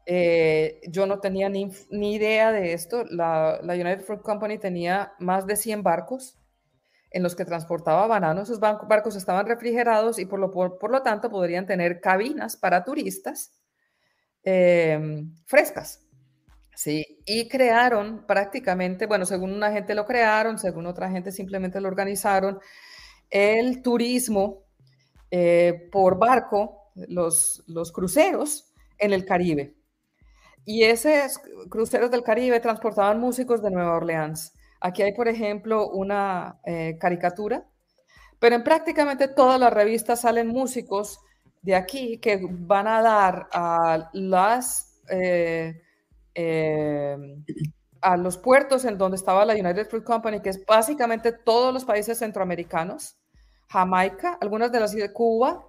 [0.07, 3.05] eh, yo no tenía ni, idea de esto.
[3.05, 6.38] La, la United Fruit Company tenía más de 100 barcos
[7.11, 8.45] en los que transportaba bananos.
[8.45, 13.59] Esos barcos estaban refrigerados y por lo, tanto podrían tener cabinas para turistas
[14.43, 16.05] em, frescas.
[16.75, 21.89] Sí, y crearon prácticamente, bueno, según una gente lo crearon, según otra gente simplemente lo
[21.89, 22.61] organizaron,
[23.31, 24.65] el turismo
[25.31, 29.75] eh, por barco, los cruceros en el Caribe.
[30.65, 31.41] Y esos
[31.71, 37.67] cruceros del Caribe transportaban músicos de Nueva Orleans Aquí hay, por ejemplo, una eh, caricatura,
[38.39, 41.19] pero en prácticamente todas las revistas salen músicos
[41.63, 45.03] de aquí que van a dar a las...
[45.11, 45.83] Eh,
[46.35, 47.45] em,
[48.01, 51.85] a los puertos en donde estaba la United Fruit Company, que es básicamente todos los
[51.85, 53.17] países centroamericanos,
[53.69, 55.67] Jamaica, algunas de las islas de Cuba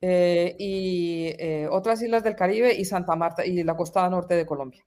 [0.00, 1.34] eh, y
[1.68, 4.82] otras islas del Caribe y Santa Marta y la costa norte de Colombia.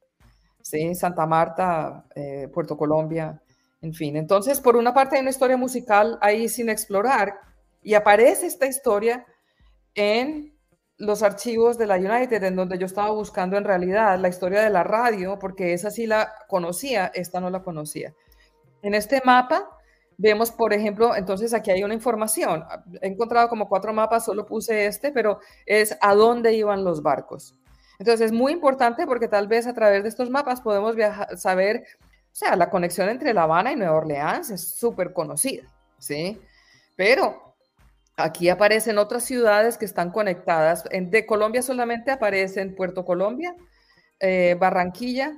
[0.64, 2.06] Sí, Santa Marta,
[2.52, 3.40] Puerto Colombia,
[3.82, 7.40] en fin, entonces por una parte hay una historia musical ahí sin explorar
[7.82, 9.26] y aparece esta historia
[9.96, 10.54] en
[10.98, 14.70] los archivos de la United, en donde yo estaba buscando en realidad la historia de
[14.70, 18.14] la radio, porque esa sí la conocía, esta no la conocía.
[18.82, 19.70] En este mapa
[20.18, 22.66] vemos, por ejemplo, entonces aquí hay una información.
[23.02, 27.56] He encontrado como cuatro mapas, solo puse este, pero es a dónde iban los barcos.
[27.98, 30.96] Entonces es muy importante porque tal vez a través de estos mapas podemos
[31.38, 31.86] saber
[32.32, 35.64] o sea, la conexión entre La Habana y Nueva Orleans es súper conocida,
[35.98, 36.40] ¿sí?
[36.96, 37.56] Pero
[38.16, 40.86] aquí aparecen otras ciudades que están conectadas.
[40.90, 43.56] De Colombia solamente aparecen Puerto Colombia,
[44.20, 45.34] eh, Barranquilla,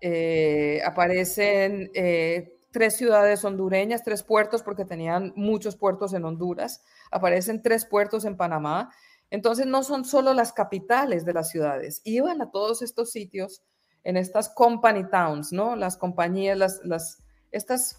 [0.00, 7.62] eh, aparecen eh, tres ciudades hondureñas, tres puertos, porque tenían muchos puertos en Honduras, aparecen
[7.62, 8.90] tres puertos en Panamá.
[9.30, 13.62] Entonces no son solo las capitales de las ciudades, iban a todos estos sitios
[14.04, 15.76] en estas company towns, ¿no?
[15.76, 17.98] Las compañías, las, las, estas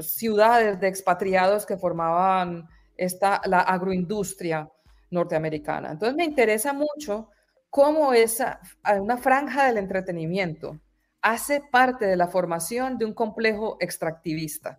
[0.00, 4.68] ciudades de expatriados que formaban esta, la agroindustria
[5.10, 5.92] norteamericana.
[5.92, 7.30] Entonces me interesa mucho
[7.70, 8.60] cómo esa,
[9.00, 10.80] una franja del entretenimiento
[11.22, 14.78] hace parte de la formación de un complejo extractivista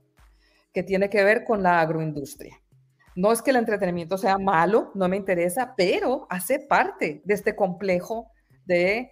[0.73, 2.61] que tiene que ver con la agroindustria.
[3.15, 7.55] No es que el entretenimiento sea malo, no me interesa, pero hace parte de este
[7.55, 8.29] complejo
[8.65, 9.11] de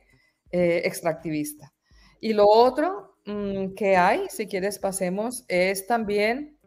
[0.55, 1.73] eh, extractivista.
[2.19, 6.59] Y lo otro mm, que hay, si quieres pasemos, es también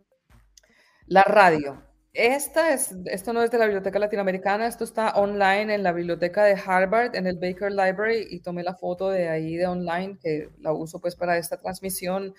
[1.07, 1.81] la radio.
[2.12, 6.42] Esta es, esto no es de la Biblioteca Latinoamericana, esto está online en la Biblioteca
[6.42, 10.49] de Harvard, en el Baker Library, y tomé la foto de ahí de online, que
[10.59, 12.35] la uso pues para esta transmisión.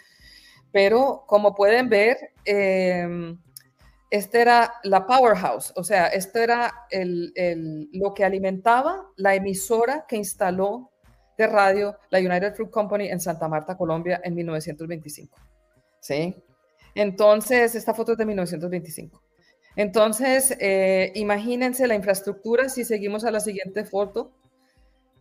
[0.74, 3.08] Pero como pueden ver, eh,
[4.10, 10.18] este era la powerhouse, o sea, esto era el, lo que alimentaba la emisora que
[10.18, 10.92] instaló
[11.38, 15.38] de radio la United Fruit Company en Santa Marta, Colombia, en 1925.
[16.00, 16.36] ¿Sí?
[16.96, 19.22] Entonces, esta foto es de 1925.
[19.76, 24.32] Entonces, eh, imagínense la infraestructura, si seguimos a la siguiente foto,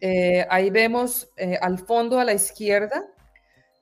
[0.00, 3.04] eh, ahí vemos eh, al fondo a la izquierda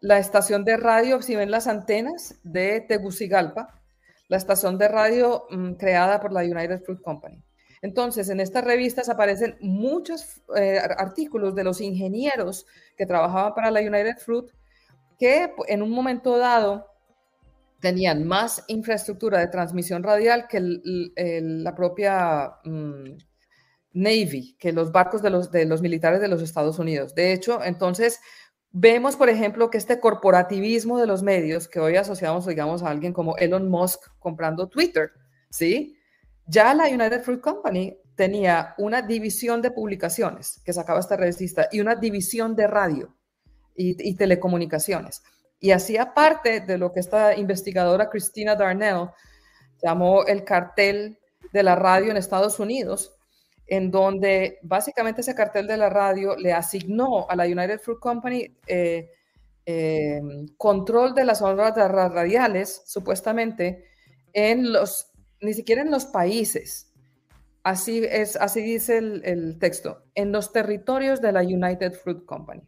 [0.00, 3.80] la estación de radio, si ven las antenas de Tegucigalpa,
[4.28, 7.42] la estación de radio mm, creada por la United Fruit Company.
[7.84, 12.64] Entonces, en estas revistas aparecen muchos eh, artículos de los ingenieros
[12.96, 14.50] que trabajaban para la United Fruit
[15.18, 16.86] que en un momento dado
[17.80, 23.18] tenían más infraestructura de transmisión radial que la propia mm,
[23.92, 27.14] Navy, que los barcos de los, de los militares de los Estados Unidos.
[27.14, 28.18] De hecho, entonces,
[28.76, 33.12] Vemos, por ejemplo, que este corporativismo de los medios, que hoy asociamos, digamos, a alguien
[33.12, 35.12] como Elon Musk comprando Twitter,
[35.48, 35.96] ¿sí?
[36.46, 41.80] Ya la United Fruit Company tenía una división de publicaciones que sacaba esta revista y
[41.80, 43.14] una división de radio
[43.74, 45.22] y, telecomunicaciones.
[45.58, 49.08] Y hacía parte de lo que esta investigadora Christina Darnell
[49.82, 51.18] llamó el cartel
[51.52, 53.16] de la radio en Estados Unidos,
[53.66, 58.56] en donde básicamente ese cartel de la radio le asignó a la United Fruit Company
[58.66, 59.10] eh,
[59.66, 60.20] eh,
[60.58, 63.86] control de las ondas radiales, supuestamente,
[64.32, 65.13] en los,
[65.44, 66.92] ni siquiera en los países,
[67.62, 72.62] así, es, así dice el, texto, en los territorios de la United Fruit Company.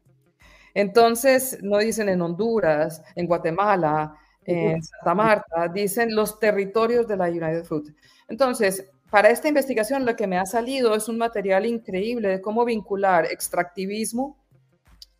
[0.74, 7.28] Entonces, no dicen en Honduras, en Guatemala, en Santa Marta, dicen los territorios de la
[7.28, 7.96] United Fruit.
[8.28, 12.64] Entonces, para esta investigación lo que me ha salido es un material increíble de cómo
[12.64, 14.44] vincular extractivismo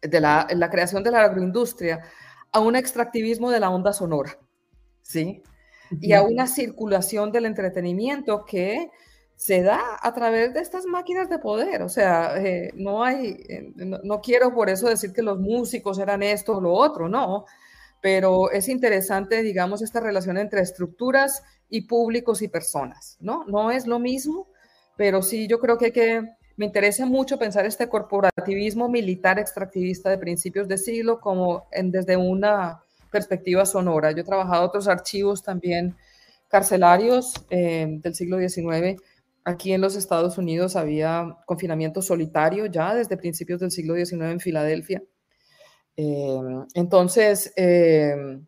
[0.03, 2.03] de la, la creación de la agroindustria
[2.53, 4.39] a un extractivismo de la onda sonora,
[5.03, 5.43] ¿sí?
[6.01, 8.91] Y a una circulación del entretenimiento que
[9.37, 11.83] se da a través de estas máquinas de poder.
[11.83, 16.23] O sea, eh, no hay, eh, no, quiero por eso decir que los músicos eran
[16.23, 17.45] esto o lo otro, no,
[18.01, 23.45] pero es interesante, digamos, esta relación entre estructuras y públicos y personas, ¿no?
[23.45, 24.49] No es lo mismo,
[24.97, 26.23] pero sí yo creo que, que
[26.57, 32.17] me interesa mucho pensar este corporativismo militar extractivista de principios de siglo como en, desde
[32.17, 32.83] una
[33.17, 34.13] perspectiva sonora.
[34.13, 35.97] Yo he trabajado otros archivos también
[36.49, 39.01] carcelarios eh, del siglo XIX.
[39.43, 44.41] Aquí en los Estados Unidos había confinamiento solitario ya desde principios del siglo XIX en
[44.41, 45.03] Filadelfia.
[45.97, 46.39] Eh,
[46.75, 48.39] entonces, eh,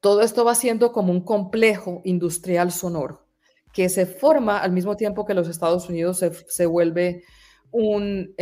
[0.00, 3.26] todo esto va siendo como un complejo industrial sonoro
[3.72, 7.22] que se forma al mismo tiempo que los Estados Unidos se, vuelve
[7.70, 8.34] un,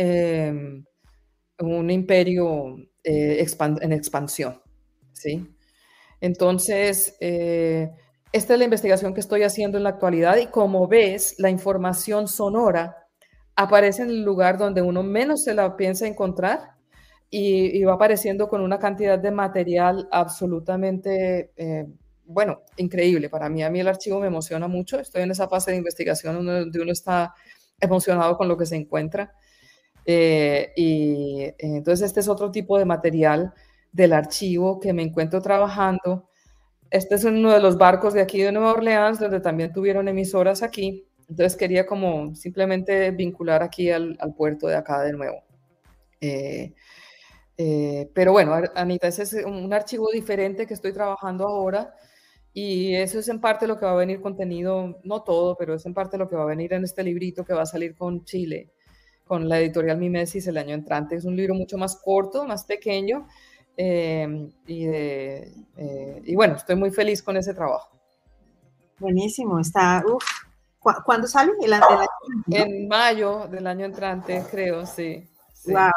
[1.59, 4.61] un imperio en expansión.
[5.17, 5.47] ¿Sí?
[6.21, 7.91] Entonces, eh,
[8.31, 12.27] esta es la investigación que estoy haciendo en la actualidad y como ves, la información
[12.27, 13.07] sonora
[13.55, 16.75] aparece en el lugar donde uno menos se la piensa encontrar
[17.29, 21.85] y, va apareciendo con una cantidad de material absolutamente, eh,
[22.25, 23.29] bueno, increíble.
[23.29, 24.99] Para mí, a mí el archivo me emociona mucho.
[24.99, 27.33] Estoy en esa fase de investigación donde uno está
[27.79, 29.33] emocionado con lo que se encuentra.
[30.05, 33.53] Eh, y entonces este es otro tipo de material
[33.91, 36.29] del archivo que me encuentro trabajando.
[36.89, 40.63] Este es uno de los barcos de aquí de Nueva Orleans, donde también tuvieron emisoras
[40.63, 41.05] aquí.
[41.29, 45.43] Entonces quería como simplemente vincular aquí al, puerto de acá de nuevo.
[46.21, 46.73] Eh,
[47.57, 51.93] eh, pero bueno, Anita, ese es un archivo diferente que estoy trabajando ahora
[52.53, 55.85] y eso es en parte lo que va a venir contenido, no todo, pero es
[55.85, 58.25] en parte lo que va a venir en este librito que va a salir con
[58.25, 58.71] Chile,
[59.25, 61.15] con la editorial Mimesis el año entrante.
[61.15, 63.27] Es un libro mucho más corto, más pequeño
[63.77, 65.53] em, y, eh,
[66.25, 67.97] y, bueno, estoy muy feliz con ese trabajo.
[68.99, 70.23] Buenísimo, está, uf.
[71.05, 71.51] ¿Cuándo sale?
[71.61, 71.73] El,
[72.53, 75.27] En mayo del año entrante, creo, sí.
[75.65, 75.91] Wow,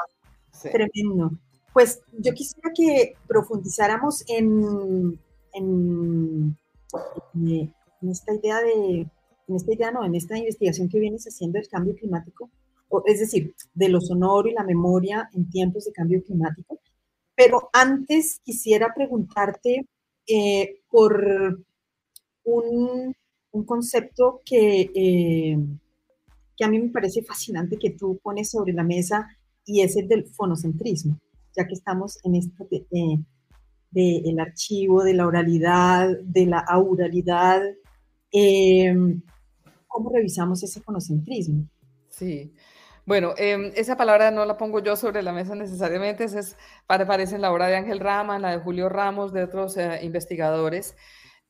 [0.62, 1.30] tremendo.
[1.72, 5.18] Pues yo quisiera que profundizáramos en,
[5.52, 6.56] en,
[8.02, 9.06] esta idea de,
[9.48, 12.50] en esta idea, no, en esta investigación que vienes haciendo del cambio climático,
[13.06, 16.80] es decir, de lo sonoro y la memoria en tiempos de cambio climático.
[17.40, 19.86] Pero antes quisiera preguntarte
[20.26, 21.64] eh, por
[22.44, 23.16] un,
[23.64, 25.58] concepto que, eh,
[26.54, 29.26] que a mí me parece fascinante que tú pones sobre la mesa
[29.64, 31.18] y es el del fonocentrismo,
[31.56, 32.68] ya que estamos en esto
[33.90, 37.62] del archivo, de la oralidad, de la auralidad.
[39.88, 41.66] ¿Cómo revisamos ese fonocentrismo?
[42.10, 42.52] Sí,
[43.10, 46.56] bueno, em, esa palabra no la pongo yo sobre la mesa necesariamente, es,
[46.86, 49.98] aparece en la obra de Ángel Rama, en la de Julio Ramos, de otros eh,
[50.04, 50.94] investigadores,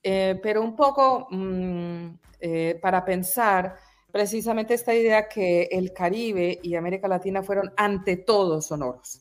[0.03, 3.77] eh, pero un poco mm, eh, para pensar
[4.11, 9.21] precisamente esta idea que el Caribe y América Latina fueron ante todo sonoros,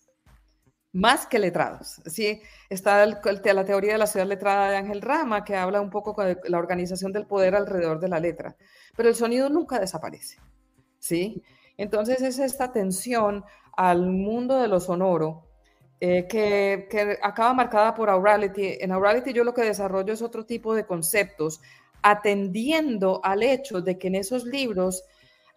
[0.94, 2.02] más que letrados.
[2.06, 2.42] ¿sí?
[2.70, 6.38] Está la teoría de la ciudad letrada de Ángel Rama, que habla un poco de
[6.46, 8.56] la organización del poder alrededor de la letra,
[8.96, 10.38] pero el sonido nunca desaparece.
[11.00, 11.44] ¿sí?
[11.80, 13.46] Entonces es esta tensión
[13.78, 15.46] al mundo de lo sonoro
[16.02, 18.80] eh, que, acaba marcada por Aurality.
[18.82, 21.62] En Aurality yo lo que desarrollo es otro tipo de conceptos,
[22.02, 25.06] atendiendo al hecho de que en esos libros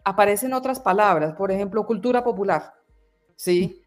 [0.05, 2.73] aparecen otras palabras, por ejemplo, cultura popular,
[3.35, 3.81] ¿sí?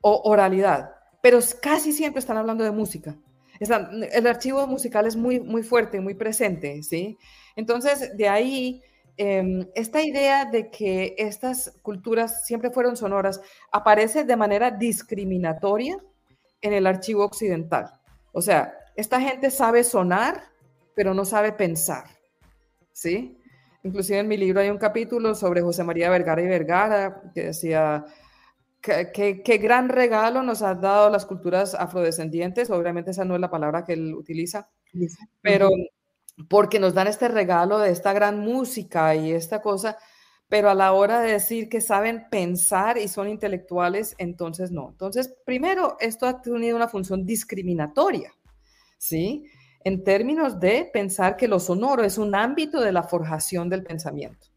[0.00, 3.16] O oralidad, pero casi siempre están hablando de música.
[3.58, 7.18] el archivo musical es muy, muy fuerte, muy presente, ¿sí?
[7.56, 8.80] Entonces, de ahí
[9.22, 15.98] Em, esta idea de que estas culturas siempre fueron sonoras aparece de manera discriminatoria
[16.62, 18.00] en el archivo occidental.
[18.32, 20.44] O sea, esta gente sabe sonar,
[20.94, 22.04] pero no sabe pensar.
[22.92, 23.36] ¿Sí?
[23.82, 28.06] Inclusive en mi libro hay un capítulo sobre José María Vergara y Vergara que decía,
[28.80, 32.70] qué gran regalo nos han dado las culturas afrodescendientes.
[32.70, 34.70] Obviamente esa no es la palabra que él utiliza,
[35.42, 35.68] pero
[36.48, 39.98] porque nos dan este regalo de esta gran música y esta cosa,
[40.48, 44.90] pero a la hora de decir que saben pensar y son intelectuales, entonces no.
[44.90, 48.32] Entonces, primero, esto ha tenido una función discriminatoria,
[48.98, 49.44] ¿sí?
[49.84, 54.48] En términos de pensar que lo sonoro es un ámbito de la forjación del pensamiento,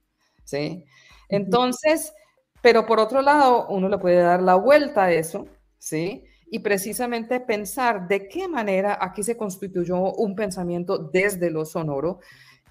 [0.44, 0.84] ¿sí?
[1.30, 2.14] Entonces,
[2.62, 6.24] pero por otro lado, uno le puede dar la vuelta a eso, ¿sí?
[6.54, 12.20] Y precisamente pensar de qué manera aquí se constituyó un pensamiento desde lo sonoro.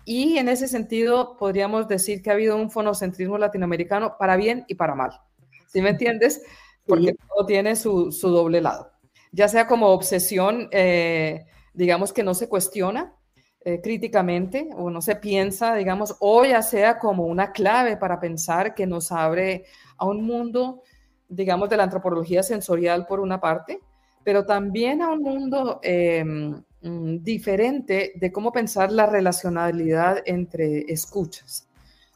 [0.05, 4.77] Y en ese sentido podríamos decir que ha habido un fonocentrismo latinoamericano para bien y
[4.77, 5.21] para mal.
[5.67, 6.43] ¿Sí me entiendes?
[6.87, 8.93] Porque todo tiene su, doble lado.
[9.33, 13.17] Ya sea como obsesión, eh, digamos que no se cuestiona
[13.65, 18.77] eh, críticamente o no se piensa, digamos, o ya sea como una clave para pensar
[18.77, 19.65] que nos abre
[19.97, 20.85] a un mundo
[21.33, 23.81] digamos, de la antropología sensorial por una parte,
[24.23, 31.69] pero también a un mundo em, mm, diferente de cómo pensar la relacionalidad entre escuchas,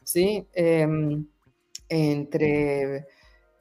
[0.03, 0.47] ¿sí?
[0.53, 1.25] Em,
[1.89, 2.95] entre,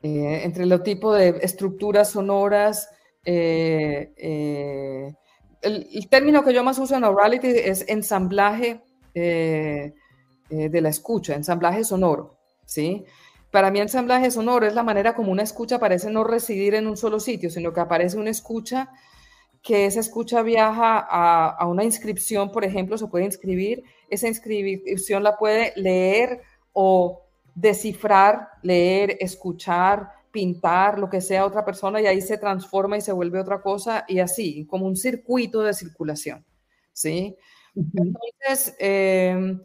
[0.02, 2.90] eh, entre los tipos de estructuras sonoras.
[3.24, 5.14] Eh, eh,
[5.62, 8.82] el, término que yo más uso en Orality es ensamblaje
[9.14, 9.92] de
[10.50, 12.36] la escucha, ensamblaje sonoro,
[12.66, 13.04] ¿sí?
[13.56, 16.98] Para mí, ensamblaje sonoro es la manera como una escucha parece no residir en un
[16.98, 18.90] solo sitio, sino que aparece una escucha
[19.62, 25.38] que esa escucha viaja a, una inscripción, por ejemplo, se puede inscribir, esa inscripción la
[25.38, 26.42] puede leer
[26.74, 27.22] o
[27.54, 33.12] descifrar, leer, escuchar, pintar, lo que sea otra persona, y ahí se transforma y se
[33.12, 36.44] vuelve otra cosa, y así, como un circuito de circulación,
[36.92, 37.34] ¿sí?
[37.74, 39.58] Entonces, eh,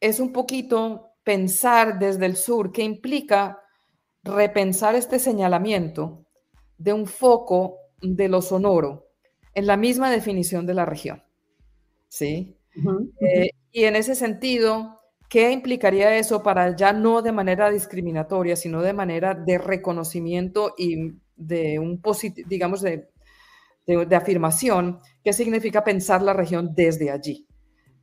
[0.00, 3.62] es un poquito pensar desde el sur, que implica
[4.24, 6.24] repensar este señalamiento
[6.78, 9.10] de un foco de lo sonoro
[9.52, 11.22] en la misma definición de la región.
[12.08, 12.56] ¿Sí?
[13.20, 18.80] Eh, y en ese sentido, ¿qué implicaría eso para ya no de manera discriminatoria, sino
[18.80, 22.00] de manera de reconocimiento y de un
[22.46, 23.10] digamos, de,
[23.86, 24.98] de afirmación?
[25.22, 27.46] ¿Qué significa pensar la región desde allí?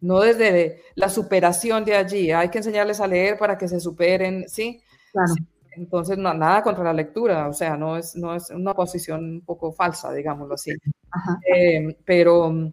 [0.06, 2.32] No desde la superación de allí.
[2.32, 4.82] Hay que enseñarles a leer para que se superen, ¿sí?
[5.12, 5.34] Claro.
[5.72, 9.42] Entonces, no, nada contra la lectura, o sea, no es, no es una posición un
[9.42, 10.72] poco falsa, digámoslo así.
[11.54, 12.72] Eh, pero,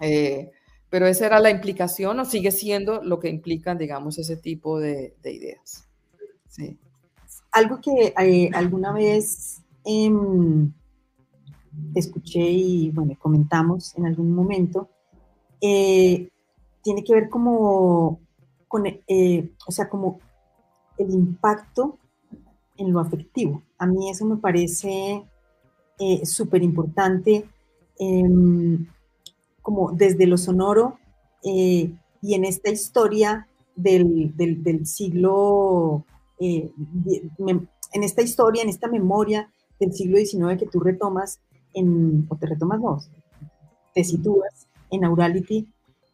[0.00, 0.50] eh,
[0.88, 5.14] pero esa era la implicación o sigue siendo lo que implican, digamos, ese tipo de,
[5.22, 5.86] ideas.
[6.48, 6.78] Sí.
[7.52, 10.72] Algo que eh, alguna vez em,
[11.94, 14.88] escuché y, bueno, comentamos en algún momento,
[16.82, 18.20] tiene que ver como
[18.68, 20.20] con, eh, o sea, como
[20.98, 21.98] el impacto
[22.76, 23.62] en lo afectivo.
[23.78, 25.24] A mí eso me parece
[25.98, 27.44] eh, súper importante,
[27.98, 28.86] em,
[29.62, 30.98] como desde lo sonoro
[31.44, 36.04] eh, y en esta historia del, del siglo,
[36.38, 41.40] en esta historia, en esta memoria del siglo XIX que tú retomas,
[41.74, 43.10] en, o te retomas vos,
[43.94, 45.66] te sitúas en Aurality.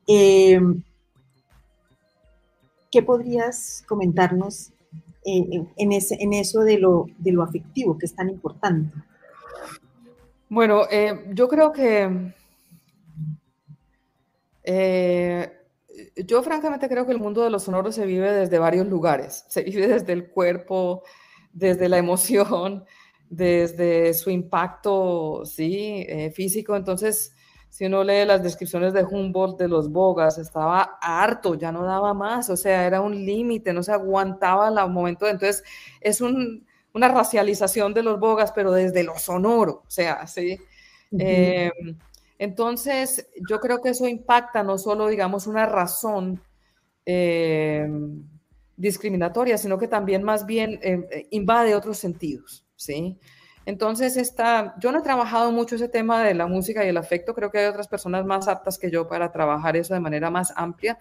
[0.06, 0.60] Eh,
[2.90, 4.72] ¿Qué podrías comentarnos
[5.24, 7.08] eh, en, eso de lo,
[7.42, 8.96] afectivo que es tan importante?
[10.48, 12.32] Bueno, eh, yo creo que
[16.24, 19.44] yo francamente creo que el mundo de los sonoros se vive desde varios lugares.
[19.48, 21.02] Se vive desde el cuerpo,
[21.52, 22.84] desde la emoción,
[23.28, 26.06] desde su impacto ¿sí?
[26.32, 26.76] Físico.
[26.76, 27.35] Entonces,
[27.76, 32.14] si uno lee las descripciones de Humboldt de los bogas, estaba harto, ya no daba
[32.14, 35.28] más, o sea, era un límite, no se aguantaba el momento.
[35.28, 35.62] Entonces,
[36.00, 40.58] es una racialización de los bogas, pero desde lo sonoro, o sea, ¿sí?
[41.18, 41.98] Em,
[42.38, 46.42] entonces, yo creo que eso impacta no solo, digamos, una razón
[47.04, 48.26] em,
[48.74, 52.66] discriminatoria, sino que también más bien em, invade otros sentidos.
[52.76, 53.18] ¿sí?
[53.66, 57.34] Entonces, esta, yo no he trabajado mucho ese tema de la música y el afecto,
[57.34, 60.52] creo que hay otras personas más aptas que yo para trabajar eso de manera más
[60.56, 60.98] amplia,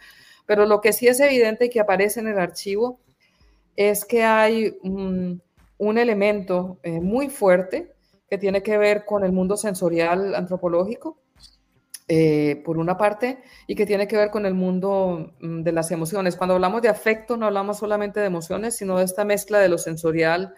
[0.47, 2.99] pero lo que sí es evidente y que aparece en el archivo
[3.75, 5.41] es que hay un,
[5.79, 7.93] elemento eh, muy fuerte
[8.27, 11.19] que tiene que ver con el mundo sensorial antropológico,
[12.07, 15.91] eh, por una parte, y que tiene que ver con el mundo mm, de las
[15.91, 16.35] emociones.
[16.35, 19.77] Cuando hablamos de afecto, no hablamos solamente de emociones, sino de esta mezcla de lo
[19.77, 20.55] sensorial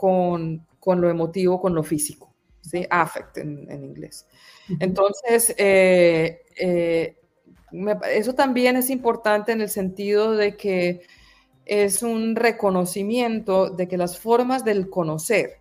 [0.00, 2.32] con, con lo emotivo, con lo físico,
[2.62, 2.86] ¿sí?
[2.88, 4.26] Affect en, en inglés.
[4.78, 7.16] Entonces, eh, eh,
[8.10, 11.02] eso también es importante en el sentido de que
[11.66, 15.58] es un reconocimiento de que las formas del conocer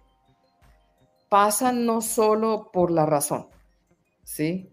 [1.27, 3.47] pasan no solo por la razón,
[4.23, 4.69] ¿sí?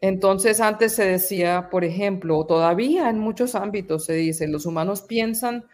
[0.00, 5.64] Entonces, antes se decía, por ejemplo, todavía en muchos ámbitos se dice, los humanos piensan,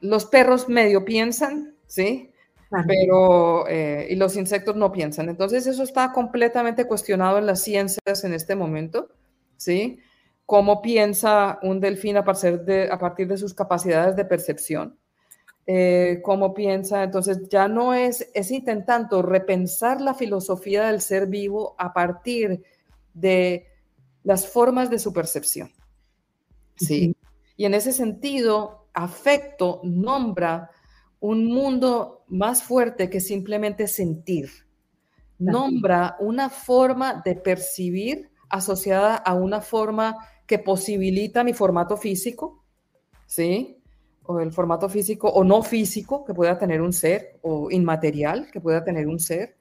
[0.00, 2.30] los perros medio piensan, ¿sí?
[2.86, 5.28] Pero, eh, y los insectos no piensan.
[5.28, 9.08] Entonces, eso está completamente cuestionado en las ciencias en este momento,
[9.56, 9.98] ¿sí?
[10.44, 14.98] Cómo piensa un delfín a partir de, a partir de sus capacidades de percepción.
[15.66, 21.74] Eh, cómo piensa, entonces ya no es, es intentando repensar la filosofía del ser vivo
[21.78, 22.62] a partir
[23.12, 23.66] de
[24.24, 25.70] las formas de su percepción.
[26.76, 27.14] ¿sí?
[27.56, 30.70] Y en ese sentido, afecto nombra
[31.20, 34.50] un mundo más fuerte que simplemente sentir.
[35.38, 40.16] Nombra una forma de percibir asociada a una forma
[40.46, 42.64] que posibilita mi formato físico,
[43.26, 43.78] ¿sí?
[44.24, 48.60] O el formato físico o no físico que pueda tener un ser, o inmaterial que
[48.60, 49.58] pueda tener un ser,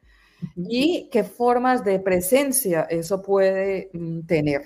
[0.55, 4.61] y qué formas de presencia eso puede mm, tener,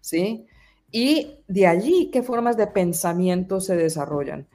[0.00, 0.46] ¿sí?
[0.90, 4.46] Y de allí, qué formas de pensamiento se desarrollan.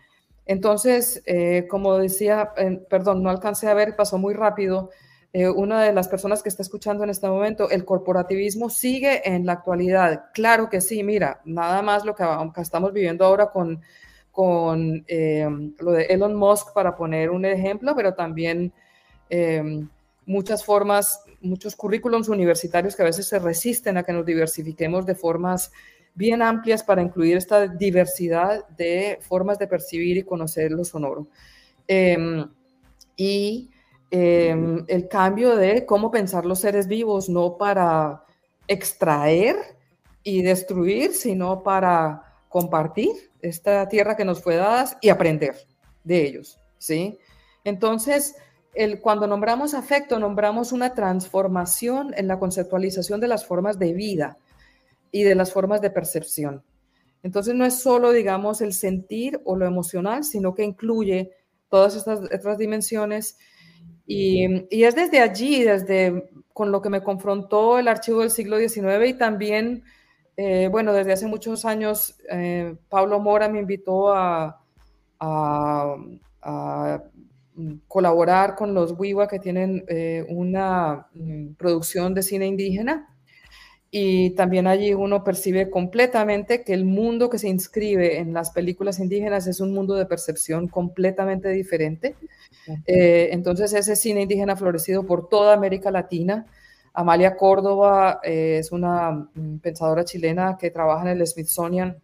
[0.46, 2.52] Entonces, eh, como decía,
[2.90, 4.90] perdón, no alcancé a ver, pasó muy rápido.
[5.32, 9.46] Eh, una de las personas que está escuchando en este momento, el corporativismo sigue en
[9.46, 10.26] la actualidad.
[10.34, 12.24] Claro que sí, mira, nada más lo que,
[12.58, 13.82] estamos viviendo ahora con,
[14.32, 15.48] con eh,
[15.80, 18.74] lo de Elon Musk, para poner un ejemplo, pero también
[20.28, 25.16] muchas formas, muchos currículums universitarios que a veces se resisten a que nos diversifiquemos de
[25.16, 25.72] formas
[26.16, 31.28] bien amplias para incluir esta diversidad de formas de percibir y conocer lo sonoro.
[31.88, 32.48] Em,
[33.16, 33.70] y
[34.12, 38.24] em, el cambio de cómo pensar los seres vivos, no para
[38.68, 39.56] extraer
[40.24, 43.10] y destruir, sino para compartir
[43.42, 45.56] esta tierra que nos fue dada y aprender
[46.04, 47.18] de ellos, ¿sí?
[47.64, 48.36] Entonces,
[48.74, 54.38] el, cuando nombramos afecto, nombramos una transformación en la conceptualización de las formas de vida,
[55.14, 56.64] y de las formas de percepción.
[57.22, 61.32] Entonces no es solo, digamos, el sentir o lo emocional, sino que incluye
[61.70, 63.38] todas estas otras dimensiones.
[64.08, 68.58] Y, y, es desde allí, desde con lo que me confrontó el archivo del siglo
[68.58, 69.84] XIX y también,
[70.36, 74.60] eh, bueno, desde hace muchos años, eh, Pablo Mora me invitó a,
[75.20, 75.96] a,
[77.88, 83.13] colaborar con los WIWA que tienen eh, una mm, producción de cine indígena
[83.96, 88.98] y también allí uno percibe completamente que el mundo que se inscribe en las películas
[88.98, 92.16] indígenas es un mundo de percepción completamente diferente.
[92.88, 96.48] Eh, entonces ese cine indígena florecido por toda América Latina.
[96.92, 101.96] Amalia Córdoba eh, es una mm, pensadora chilena que trabaja en el Smithsonian,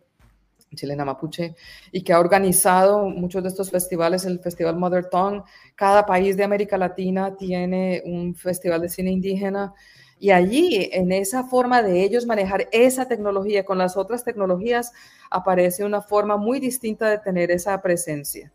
[0.76, 1.56] chilena mapuche,
[1.92, 5.42] y que ha organizado muchos de estos festivales, el Festival Mother Tongue.
[5.74, 9.74] Cada país de América Latina tiene un festival de cine indígena.
[10.20, 14.92] Y allí, en esa forma de ellos manejar esa tecnología con las otras tecnologías,
[15.32, 18.52] aparece una forma muy distinta de tener esa presencia.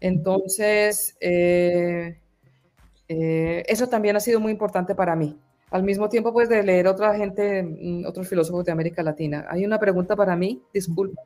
[0.00, 2.16] Entonces, eh,
[3.08, 5.38] Eh, eso también ha sido muy importante para mí.
[5.70, 9.46] Al mismo tiempo, pues, de leer otra gente, mm, otros filósofos de América Latina.
[9.50, 11.22] Hay una pregunta para mí, disculpa.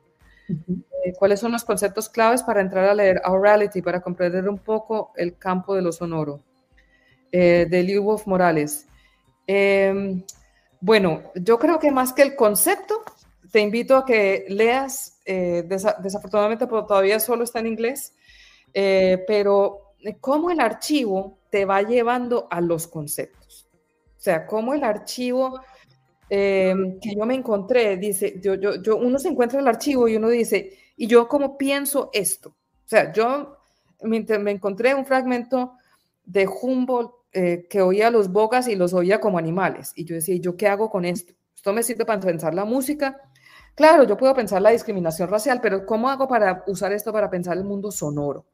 [1.03, 5.11] Eh, ¿Cuáles son los conceptos claves para entrar a leer Reality para comprender un poco
[5.15, 6.41] el campo de lo sonoro?
[7.31, 8.87] De Liu Wolf Morales.
[9.47, 10.23] Em,
[10.79, 13.03] bueno, yo creo que más que el concepto,
[13.51, 18.13] te invito a que leas, eh, desafortunadamente todavía solo está en inglés,
[18.73, 23.67] pero cómo el archivo te va llevando a los conceptos.
[24.17, 25.61] O sea, cómo el archivo
[26.27, 30.15] Em, que yo me encontré, dice, yo, yo, yo, uno se encuentra el archivo y
[30.15, 32.49] uno dice, ¿y yo cómo pienso esto?
[32.49, 33.57] O sea, yo
[34.01, 35.73] me, me encontré un fragmento
[36.25, 39.91] de Humboldt eh, que oía los bogas y los oía como animales.
[39.93, 41.33] Y yo decía, ¿yo qué hago con esto?
[41.53, 43.19] Esto me sirve para pensar la música.
[43.75, 47.57] Claro, yo puedo pensar la discriminación racial, pero ¿cómo hago para usar esto para pensar
[47.57, 48.45] el mundo sonoro?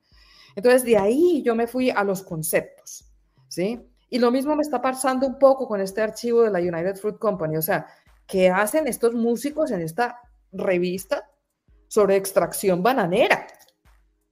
[0.56, 3.06] Entonces, de ahí yo me fui a los conceptos,
[3.48, 3.80] ¿sí?
[4.10, 7.20] Y lo mismo me está pasando un poco con este archivo de la United Fruit
[7.20, 7.58] Company.
[7.58, 7.86] O sea,
[8.26, 10.20] ¿qué hacen estos músicos en esta
[10.52, 11.30] revista
[11.88, 13.46] sobre extracción bananera?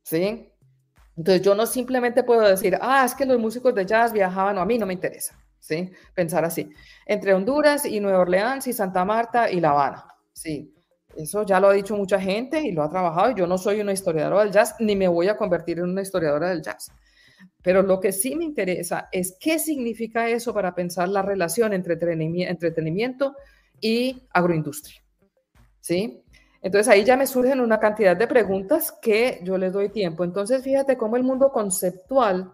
[0.02, 0.49] ¿Sí?
[1.20, 4.61] Entonces yo no simplemente puedo decir, ah, es que los músicos de jazz viajaban, no,
[4.61, 5.91] a mí no me interesa, ¿sí?
[6.15, 6.70] Pensar así.
[7.05, 10.74] Entre Honduras y Nueva Orleans y Santa Marta y La Habana, ¿sí?
[11.17, 13.36] Eso ya lo ha dicho mucha gente y lo ha trabajado.
[13.36, 16.51] Yo no soy una historiadora del jazz, ni me voy a convertir en una historiadora
[16.51, 16.89] del jazz.
[17.61, 21.95] Pero lo que sí me interesa es qué significa eso para pensar la relación entre
[21.95, 23.36] entretenimiento
[23.82, 25.03] y agroindustria.
[25.82, 26.24] ¿Sí?
[26.62, 30.24] Entonces ahí ya me surgen una cantidad de preguntas que yo les doy tiempo.
[30.24, 32.51] Entonces fíjate cómo el mundo conceptual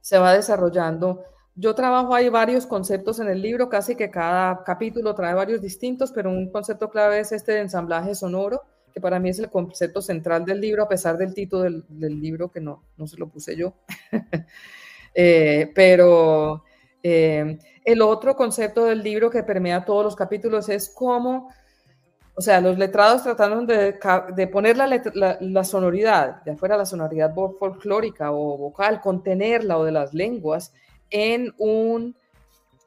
[0.00, 1.24] se va desarrollando.
[1.54, 6.10] Yo trabajo ahí varios conceptos en el libro, casi que cada capítulo trae varios distintos,
[6.10, 8.62] pero un concepto clave es este de ensamblaje sonoro
[8.92, 12.50] que para mí es el concepto central del libro, a pesar del título del, libro,
[12.50, 13.74] que no, no se lo puse yo.
[15.12, 16.62] Eh, pero
[17.02, 21.52] eh, el otro concepto del libro que permea todos los capítulos es cómo,
[22.40, 23.98] o sea, los letrados trataron de,
[24.34, 29.92] de poner la, la, sonoridad, de afuera la sonoridad folclórica o vocal, contenerla o de
[29.92, 30.72] las lenguas
[31.10, 32.16] en, un,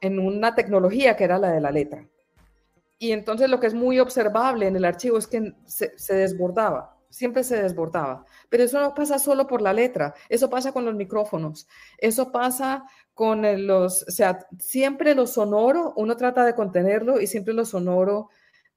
[0.00, 2.04] en una tecnología que era la de la letra.
[2.98, 7.44] Y entonces lo que es muy observable en el archivo es que se, desbordaba, siempre
[7.44, 8.24] se desbordaba.
[8.48, 12.86] Pero eso no pasa solo por la letra, eso pasa con los micrófonos, eso pasa
[13.14, 18.30] con los, o sea, siempre lo sonoro, uno trata de contenerlo y siempre lo sonoro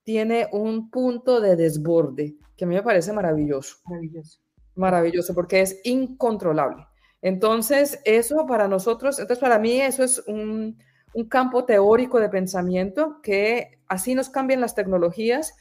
[0.08, 3.80] tiene un punto de desborde que a mí me parece maravilloso.
[3.84, 4.40] Maravilloso.
[4.76, 6.88] Maravilloso, porque es incontrolable.
[7.22, 10.78] Entonces, eso para nosotros, entonces para mí eso es un,
[11.14, 15.56] un campo teórico de pensamiento que así nos cambian las tecnologías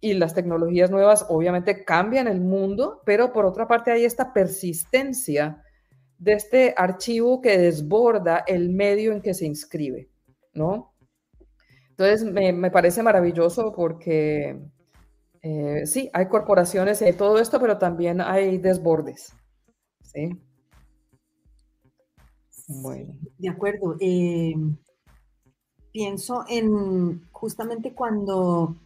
[0.00, 5.62] y las tecnologías nuevas obviamente cambian el mundo, pero por otra parte hay esta persistencia
[6.18, 10.10] de este archivo que desborda el medio en que se inscribe,
[10.54, 10.89] ¿no?
[12.00, 14.58] Entonces me, parece maravilloso porque
[15.42, 19.34] eh, sí, hay corporaciones y todo esto, pero también hay desbordes,
[20.02, 20.30] ¿sí?
[22.68, 23.12] Bueno.
[23.36, 23.96] De acuerdo.
[24.00, 24.54] Eh,
[25.92, 28.76] pienso en justamente cuando,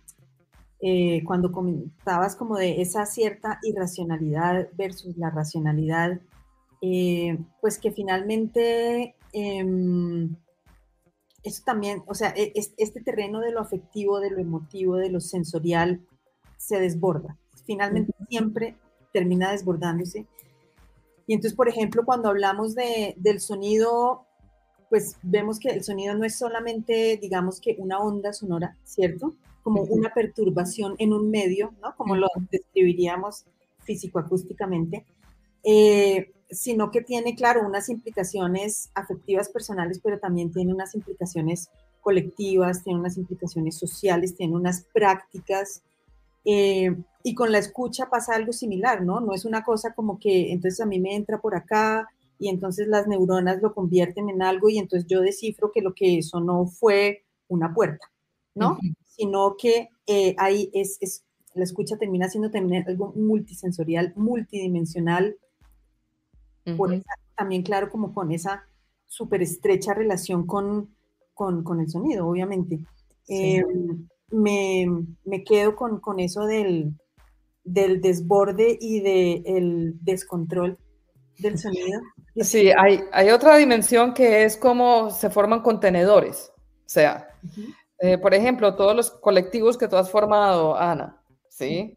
[0.81, 6.21] eh, cuando comentabas como de esa cierta irracionalidad versus la racionalidad,
[6.83, 10.35] eh, pues que finalmente em,
[11.45, 15.21] eso también, o sea, e, este terreno de lo afectivo, de lo emotivo, de lo
[15.21, 16.01] sensorial,
[16.57, 17.37] se desborda.
[17.65, 18.77] Finalmente siempre
[19.13, 20.27] termina desbordándose
[21.27, 24.27] y entonces, por ejemplo, cuando hablamos de, del sonido,
[24.91, 29.35] pues vemos que el sonido no es solamente, digamos que una onda sonora, ¿cierto?
[29.63, 31.97] Como una perturbación en un medio, ¿no?
[31.97, 33.47] Como lo describiríamos
[33.81, 35.07] físico-acústicamente,
[35.63, 41.69] eh, sino que tiene, claro, unas implicaciones afectivas personales, pero también tiene unas implicaciones
[42.01, 45.83] colectivas, tiene unas implicaciones sociales, tiene unas prácticas
[46.45, 49.21] eh, y con la escucha pasa algo similar, ¿no?
[49.21, 52.87] No es una cosa como que entonces a mí me entra por acá y entonces
[52.87, 56.67] las neuronas lo convierten en algo y entonces yo descifro que lo que eso no
[56.67, 58.11] fue una puerta,
[58.55, 58.79] ¿no?
[59.07, 61.25] Sino que eh, ahí es, es,
[61.55, 65.37] la escucha termina siendo también algo multisensorial, multidimensional,
[66.77, 66.91] por
[67.37, 68.65] también claro como con esa
[69.07, 70.95] súper estrecha relación con,
[71.35, 72.81] con, con, el sonido, obviamente.
[73.25, 73.57] Sí.
[73.57, 74.87] Em, me,
[75.25, 76.95] me quedo con, con, eso del,
[77.63, 80.79] del desborde y del descontrol
[81.39, 82.01] del sonido.
[82.37, 86.51] Sí, hay, hay, otra dimensión que es cómo se forman contenedores.
[86.57, 87.29] O sea,
[88.01, 91.97] eh, por ejemplo, todos los colectivos que tú has formado, Ana, ¿sí?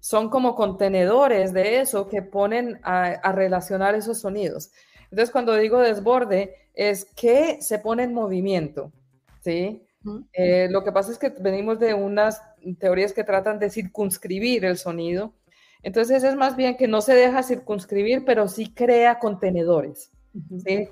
[0.00, 4.70] Son como contenedores de eso que ponen a, a relacionar esos sonidos.
[5.10, 8.92] Entonces, cuando digo desborde, es que se pone en movimiento,
[9.40, 9.84] ¿sí?
[10.32, 12.40] Eh, lo que pasa es que venimos de unas
[12.78, 15.34] teorías que tratan de circunscribir el sonido.
[15.82, 20.10] Entonces, es más bien que no se deja circunscribir, pero sí crea contenedores.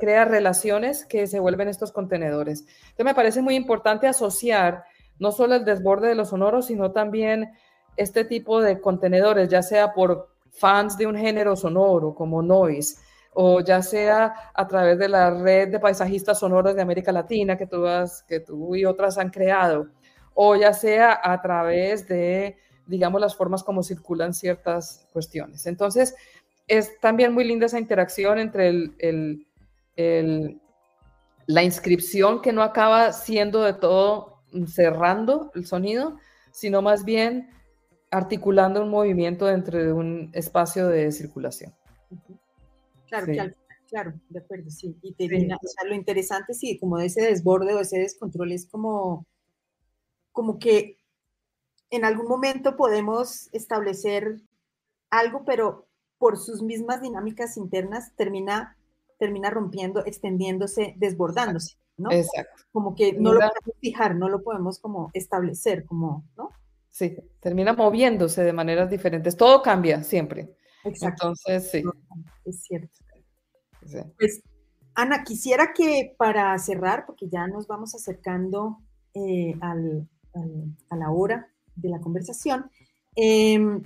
[0.01, 2.61] Crea relaciones que se vuelven estos contenedores.
[2.61, 4.85] Entonces, me parece muy importante asociar
[5.19, 7.53] no solo el desborde de los sonoros, sino también
[7.97, 12.99] este tipo de contenedores, ya sea por fans de un género sonoro como noise,
[13.33, 17.67] o ya sea a través de la red de paisajistas sonoros de América Latina que
[17.67, 19.89] tú, y otras han creado,
[20.33, 25.67] o ya sea a través de, digamos, las formas como circulan ciertas cuestiones.
[25.67, 26.15] Entonces,
[26.67, 28.91] es también muy linda esa interacción entre
[31.47, 36.17] la inscripción que no acaba siendo de todo cerrando el sonido,
[36.51, 37.51] sino más bien
[38.11, 41.75] articulando un movimiento dentro de un espacio de circulación.
[43.09, 43.27] Claro,
[43.89, 44.97] claro, de acuerdo, sí.
[45.03, 49.27] Y lo interesante, sí, como ese desborde o ese descontrol es como,
[50.33, 50.99] como que
[51.91, 54.41] en algún momento podemos establecer
[55.11, 55.87] algo, pero
[56.19, 58.77] por sus mismas dinámicas internas termina,
[59.19, 62.11] termina rompiendo, extendiéndose, desbordándose, ¿no?
[62.11, 62.65] Exacto.
[62.73, 66.51] Como que no lo podemos fijar, no lo podemos como establecer, como, ¿no?
[66.97, 69.37] Sí, termina moviéndose de maneras diferentes.
[69.37, 70.57] Todo cambia siempre.
[70.83, 71.27] Exacto.
[71.27, 71.83] Entonces, sí.
[72.47, 72.99] Es cierto.
[74.17, 74.41] Pues,
[74.95, 78.79] Ana, quisiera que para cerrar, porque ya nos vamos acercando
[79.13, 82.71] eh, a la hora de la conversación,
[83.15, 83.83] em,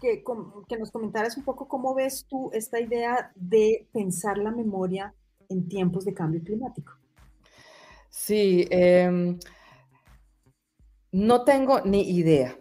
[0.00, 0.24] que,
[0.68, 5.14] que, nos comentaras un poco cómo ves tú esta idea de pensar la memoria
[5.48, 6.94] en tiempos de cambio climático.
[8.10, 9.38] Sí, eh,
[11.12, 12.56] no tengo ni idea.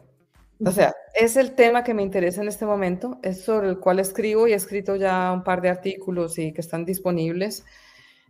[0.63, 3.99] O sea, es el tema que me interesa en este momento, es sobre el cual
[3.99, 7.65] escribo y he escrito ya un par de artículos y que están disponibles,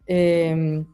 [0.06, 0.86] em,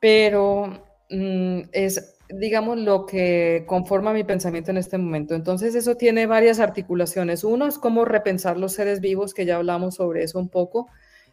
[0.00, 0.66] pero
[1.10, 5.34] mm, es, digamos, lo que conforma mi pensamiento en este momento.
[5.34, 7.44] Entonces, eso tiene varias articulaciones.
[7.44, 10.88] Uno es cómo repensar los seres vivos, que ya hablamos sobre eso un poco,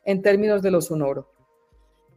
[0.06, 1.32] en términos de lo sonoro.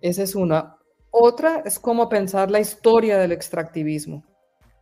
[0.03, 0.77] Esa es una.
[1.11, 4.25] Otra es cómo pensar la historia del extractivismo.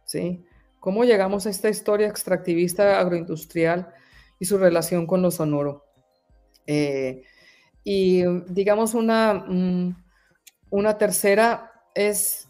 [0.08, 0.42] ¿Sí?
[0.80, 3.92] ¿Cómo llegamos a esta historia extractivista agroindustrial
[4.40, 5.84] y su relación con lo sonoro?
[6.66, 7.22] Eh,
[7.84, 9.96] y digamos una, mm,
[10.70, 12.48] una tercera es,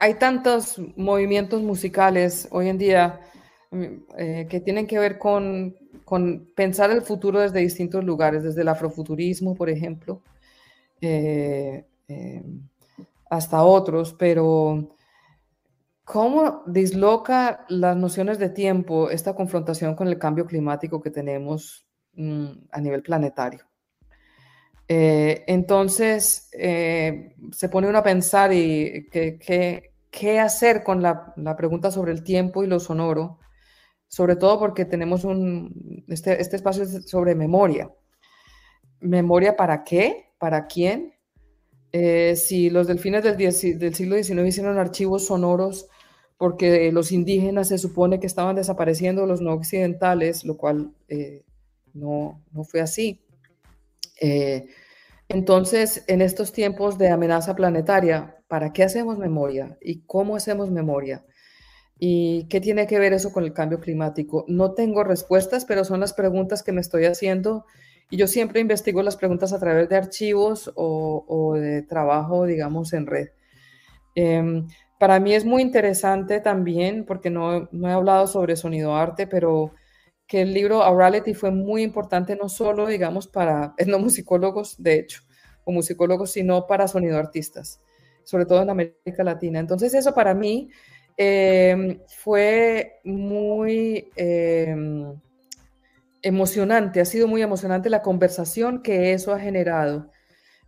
[0.00, 3.20] hay tantos movimientos musicales hoy en día
[3.70, 3.84] mm,
[4.18, 8.68] eh, que tienen que ver con, con, pensar el futuro desde distintos lugares, desde el
[8.68, 10.22] afrofuturismo, por ejemplo,
[11.00, 11.84] eh,
[13.30, 14.96] hasta otros, pero
[16.08, 22.46] ¿Cómo disloca las nociones de tiempo esta confrontación con el cambio climático que tenemos mm,
[22.70, 23.66] a nivel planetario?
[24.88, 32.12] Eh, entonces, eh, se pone uno a pensar y qué hacer con la, pregunta sobre
[32.12, 33.38] el tiempo y lo sonoro,
[34.08, 37.92] sobre todo porque tenemos un, este, este espacio sobre memoria.
[39.00, 40.32] ¿Memoria para qué?
[40.38, 41.12] ¿Para quién?
[41.92, 45.90] Eh, si los delfines del, del siglo XIX hicieron archivos sonoros
[46.38, 51.44] porque los indígenas se supone que estaban desapareciendo los no occidentales, lo cual eh,
[51.92, 53.20] no, no, fue así.
[54.20, 54.66] Eh,
[55.28, 59.76] entonces, en estos tiempos de amenaza planetaria, ¿para qué hacemos memoria?
[59.82, 61.26] ¿Y cómo hacemos memoria?
[61.98, 64.44] ¿Y qué tiene que ver eso con el cambio climático?
[64.46, 67.66] No tengo respuestas, pero son las preguntas que me estoy haciendo
[68.10, 73.06] y yo siempre investigo las preguntas a través de archivos o, de trabajo, digamos, en
[73.06, 73.28] red.
[74.14, 74.62] Eh,
[74.98, 79.72] para mí es muy interesante también, porque no, he hablado sobre sonido arte, pero
[80.26, 85.22] que el libro Aurality fue muy importante no solo, digamos, para etnomusicólogos, de hecho,
[85.64, 87.80] o musicólogos, sino para sonido artistas,
[88.24, 89.60] sobre todo en América Latina.
[89.60, 90.70] Entonces eso para mí
[91.16, 95.14] em, fue muy em,
[96.22, 100.10] emocionante, ha sido muy emocionante la conversación que eso ha generado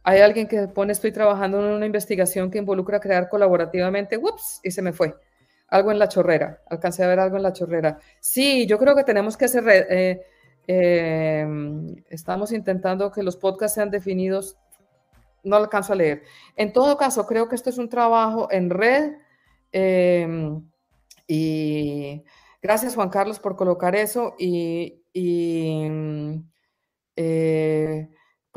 [0.03, 4.71] hay alguien que pone, estoy trabajando en una investigación que involucra crear colaborativamente, ups, y
[4.71, 5.15] se me fue.
[5.69, 7.99] Algo en la chorrera, alcancé a ver algo en la chorrera.
[8.19, 10.23] Sí, yo creo que tenemos que hacer, eh,
[10.67, 14.57] em, estamos intentando que los podcasts sean definidos,
[15.45, 16.23] no alcanzo a leer.
[16.57, 19.13] En todo caso, creo que esto es un trabajo en red
[19.73, 20.63] em,
[21.27, 22.25] y
[22.61, 25.89] gracias Juan Carlos por colocar eso y, y
[27.17, 28.09] eh,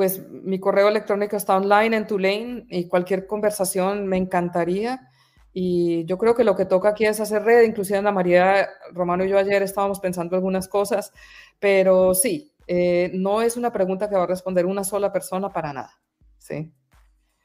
[0.04, 5.10] pues mi correo electrónico está online en Tulane y cualquier conversación me encantaría.
[5.54, 9.24] Y yo creo que lo que toca aquí es hacer red, inclusive Ana María Romano
[9.24, 11.14] y yo ayer estábamos pensando algunas cosas,
[11.58, 15.72] pero sí, eh, no es una pregunta que va a responder una sola persona para
[15.72, 15.94] nada,
[16.38, 16.74] ¿sí?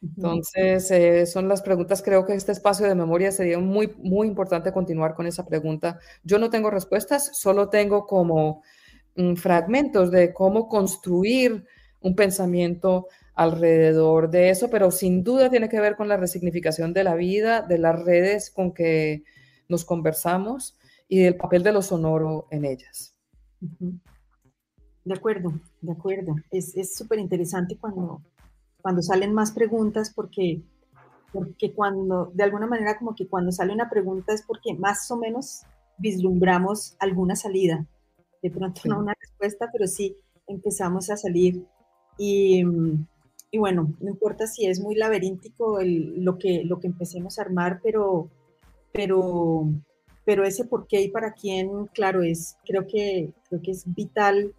[0.03, 4.73] Entonces, eh, son las preguntas, creo que este espacio de memoria sería muy, muy importante
[4.73, 6.01] continuar con esa pregunta.
[6.25, 8.65] Yo no tengo respuestas, solo tengo como
[9.15, 11.65] mm, fragmentos de cómo construir
[12.01, 17.05] un pensamiento alrededor de eso, pero sin duda tiene que ver con la resignificación de
[17.05, 19.25] la vida, de las redes con que
[19.69, 20.77] nos conversamos
[21.09, 23.15] y del papel de lo sonoro en ellas.
[23.61, 26.35] De acuerdo, de acuerdo.
[26.51, 28.23] Es súper interesante cuando,
[28.83, 30.63] cuando salen más preguntas porque,
[31.33, 35.17] porque cuando, de alguna manera como que cuando sale una pregunta es porque más o
[35.17, 35.63] menos
[35.99, 37.87] vislumbramos alguna salida.
[38.43, 41.65] De pronto no una respuesta, pero sí empezamos a salir.
[42.19, 42.65] Y,
[43.51, 47.81] y, bueno, no importa si es muy laberíntico lo, que, lo que empecemos a armar,
[47.83, 48.29] pero,
[48.93, 49.71] pero,
[50.25, 54.53] pero ese por qué y para quién, claro, es, creo que, creo que es vital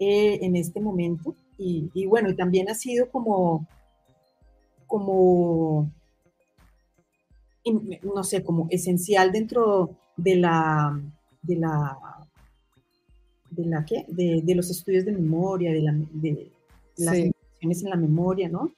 [0.00, 1.36] eh, en este momento.
[1.58, 3.68] Y, bueno, y también ha sido como,
[4.88, 5.92] como,
[8.02, 11.00] no sé, como esencial dentro de la,
[11.42, 11.98] de la,
[13.50, 14.04] de la ¿qué?
[14.08, 16.50] De, de los estudios de memoria, de, la, de
[16.96, 17.32] las sí.
[17.60, 18.74] en la memoria, ¿no?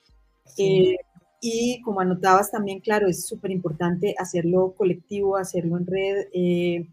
[0.58, 0.96] Eh,
[1.40, 6.26] y como anotabas también, claro, es súper importante hacerlo colectivo, hacerlo en red.
[6.32, 6.88] Eh,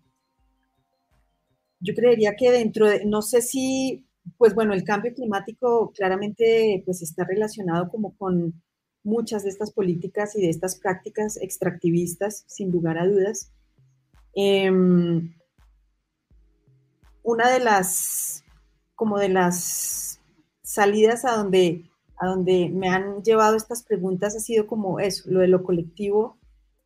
[1.79, 4.05] yo creería que dentro de, no sé si
[4.37, 8.61] pues bueno, el cambio climático claramente pues está relacionado como con
[9.03, 13.51] muchas de estas políticas y de estas prácticas extractivistas, sin lugar a dudas.
[14.35, 15.33] Em,
[17.23, 18.43] una de las,
[18.95, 20.20] como de las
[20.71, 25.41] salidas a donde, a donde me han llevado estas preguntas ha sido como eso, lo
[25.41, 26.37] de lo colectivo,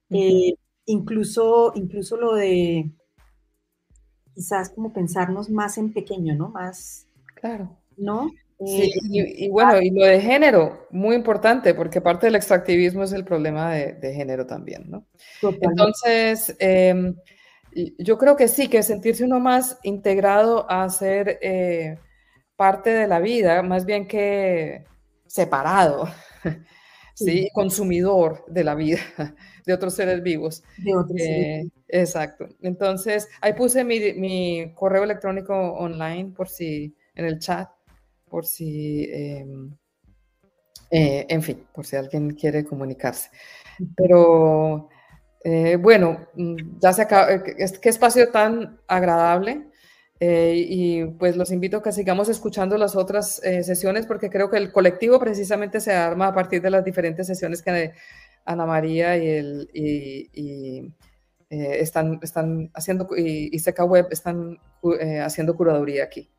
[0.10, 0.56] eh,
[0.86, 2.90] incluso, incluso lo de
[4.34, 6.50] quizás como pensarnos más en pequeño, ¿no?
[6.50, 7.78] Más, Claro.
[7.96, 8.32] ¿No?
[8.66, 13.12] Sí, eh, y, bueno, y lo de género, muy importante, porque parte del extractivismo es
[13.12, 15.06] el problema de, género también, ¿no?
[15.42, 17.16] Entonces, em,
[18.00, 21.98] yo creo que sí, que sentirse uno más integrado a ser eh,
[22.56, 24.86] parte de la vida, más bien que
[25.28, 26.10] separado,
[27.14, 27.50] ¿sí?
[27.54, 29.00] Consumidor de la vida
[29.66, 30.64] de otros seres vivos.
[30.78, 32.48] De otros seres eh, Exacto.
[32.62, 37.70] Entonces, ahí puse mi, mi correo electrónico online por si en el chat
[38.36, 39.72] por si, em,
[40.92, 43.30] eh, en fin, por si alguien quiere comunicarse.
[43.96, 44.90] Pero
[45.44, 49.70] eh, bueno, mm, ya se acaba, qué espacio tan agradable.
[50.20, 54.72] Y pues los invito a que sigamos escuchando las otras sesiones porque creo que el
[54.72, 57.94] colectivo precisamente se arma a partir de las diferentes sesiones que
[58.46, 60.94] Ana María y, el, y,
[61.50, 64.58] están, están haciendo y, y Seca Web están
[65.22, 66.30] haciendo curaduría aquí.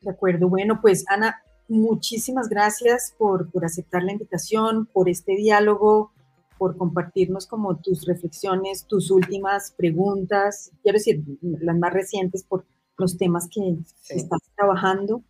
[0.00, 6.12] De acuerdo, bueno, pues Ana, muchísimas gracias por, por aceptar la invitación, por este diálogo,
[6.58, 12.64] por compartirnos como tus reflexiones, tus últimas preguntas, quiero decir, las más recientes por
[12.98, 13.76] los temas que
[14.08, 15.22] estás trabajando.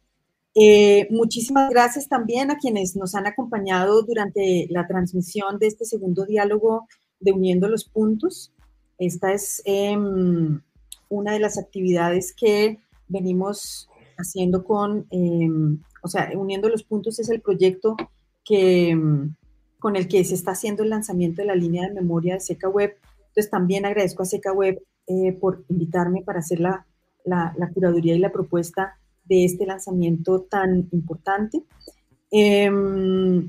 [0.55, 6.25] Eh, muchísimas gracias también a quienes nos han acompañado durante la transmisión de este segundo
[6.25, 6.87] diálogo
[7.21, 8.53] de Uniendo los Puntos.
[8.99, 10.61] Esta es em,
[11.09, 17.29] una de las actividades que venimos haciendo con, em, o sea, uniendo los puntos es
[17.29, 17.97] el proyecto
[18.45, 19.35] que, em,
[19.87, 22.69] con el que se está haciendo el lanzamiento de la línea de memoria de Seca
[22.69, 22.97] Web.
[23.29, 26.85] Entonces también agradezco a Seca Web eh, por invitarme para hacer la,
[27.25, 31.63] la, curaduría y la propuesta de este lanzamiento tan importante.
[32.33, 33.49] Em,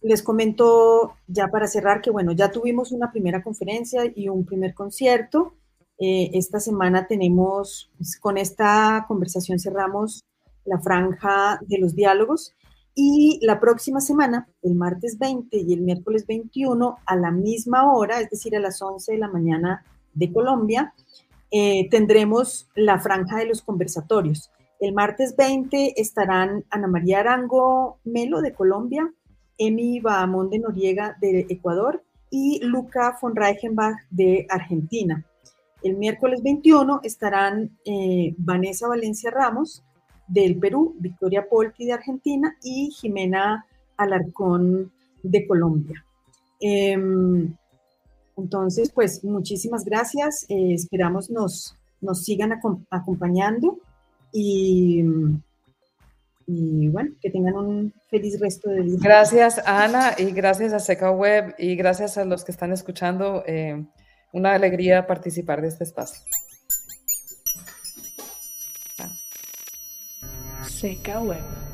[0.00, 4.72] les comento ya para cerrar que, bueno, ya tuvimos una primera conferencia y un primer
[4.72, 5.52] concierto.
[5.98, 10.24] Eh, esta semana tenemos, pues, con esta conversación cerramos
[10.64, 12.54] la franja de los diálogos
[13.00, 18.20] y la próxima semana, el martes 20 y el miércoles 21, a la misma hora,
[18.20, 19.84] es decir, a las 11 de la mañana
[20.14, 20.92] de Colombia,
[21.52, 24.50] eh, tendremos la franja de los conversatorios.
[24.80, 29.14] El martes 20 estarán Ana María Arango Melo de Colombia,
[29.58, 35.24] Emi Bahamón de Noriega de Ecuador y Luca von Reichenbach de Argentina.
[35.84, 39.84] El miércoles 21 estarán eh, Vanessa Valencia Ramos
[40.28, 43.66] del Perú, Victoria Polti de Argentina y Jimena
[43.96, 46.04] Alarcón de Colombia.
[46.60, 47.54] Em,
[48.36, 50.46] entonces, pues muchísimas gracias.
[50.48, 52.52] Eh, esperamos nos, nos sigan
[52.90, 53.78] acompañando
[54.32, 55.02] y,
[56.46, 58.98] y, bueno, que tengan un feliz resto de día.
[59.02, 63.42] Gracias, Ana, y gracias a Seca Web y gracias a los que están escuchando.
[63.46, 63.84] Eh,
[64.32, 66.22] una alegría participar de este espacio.
[70.78, 71.67] Seca Web.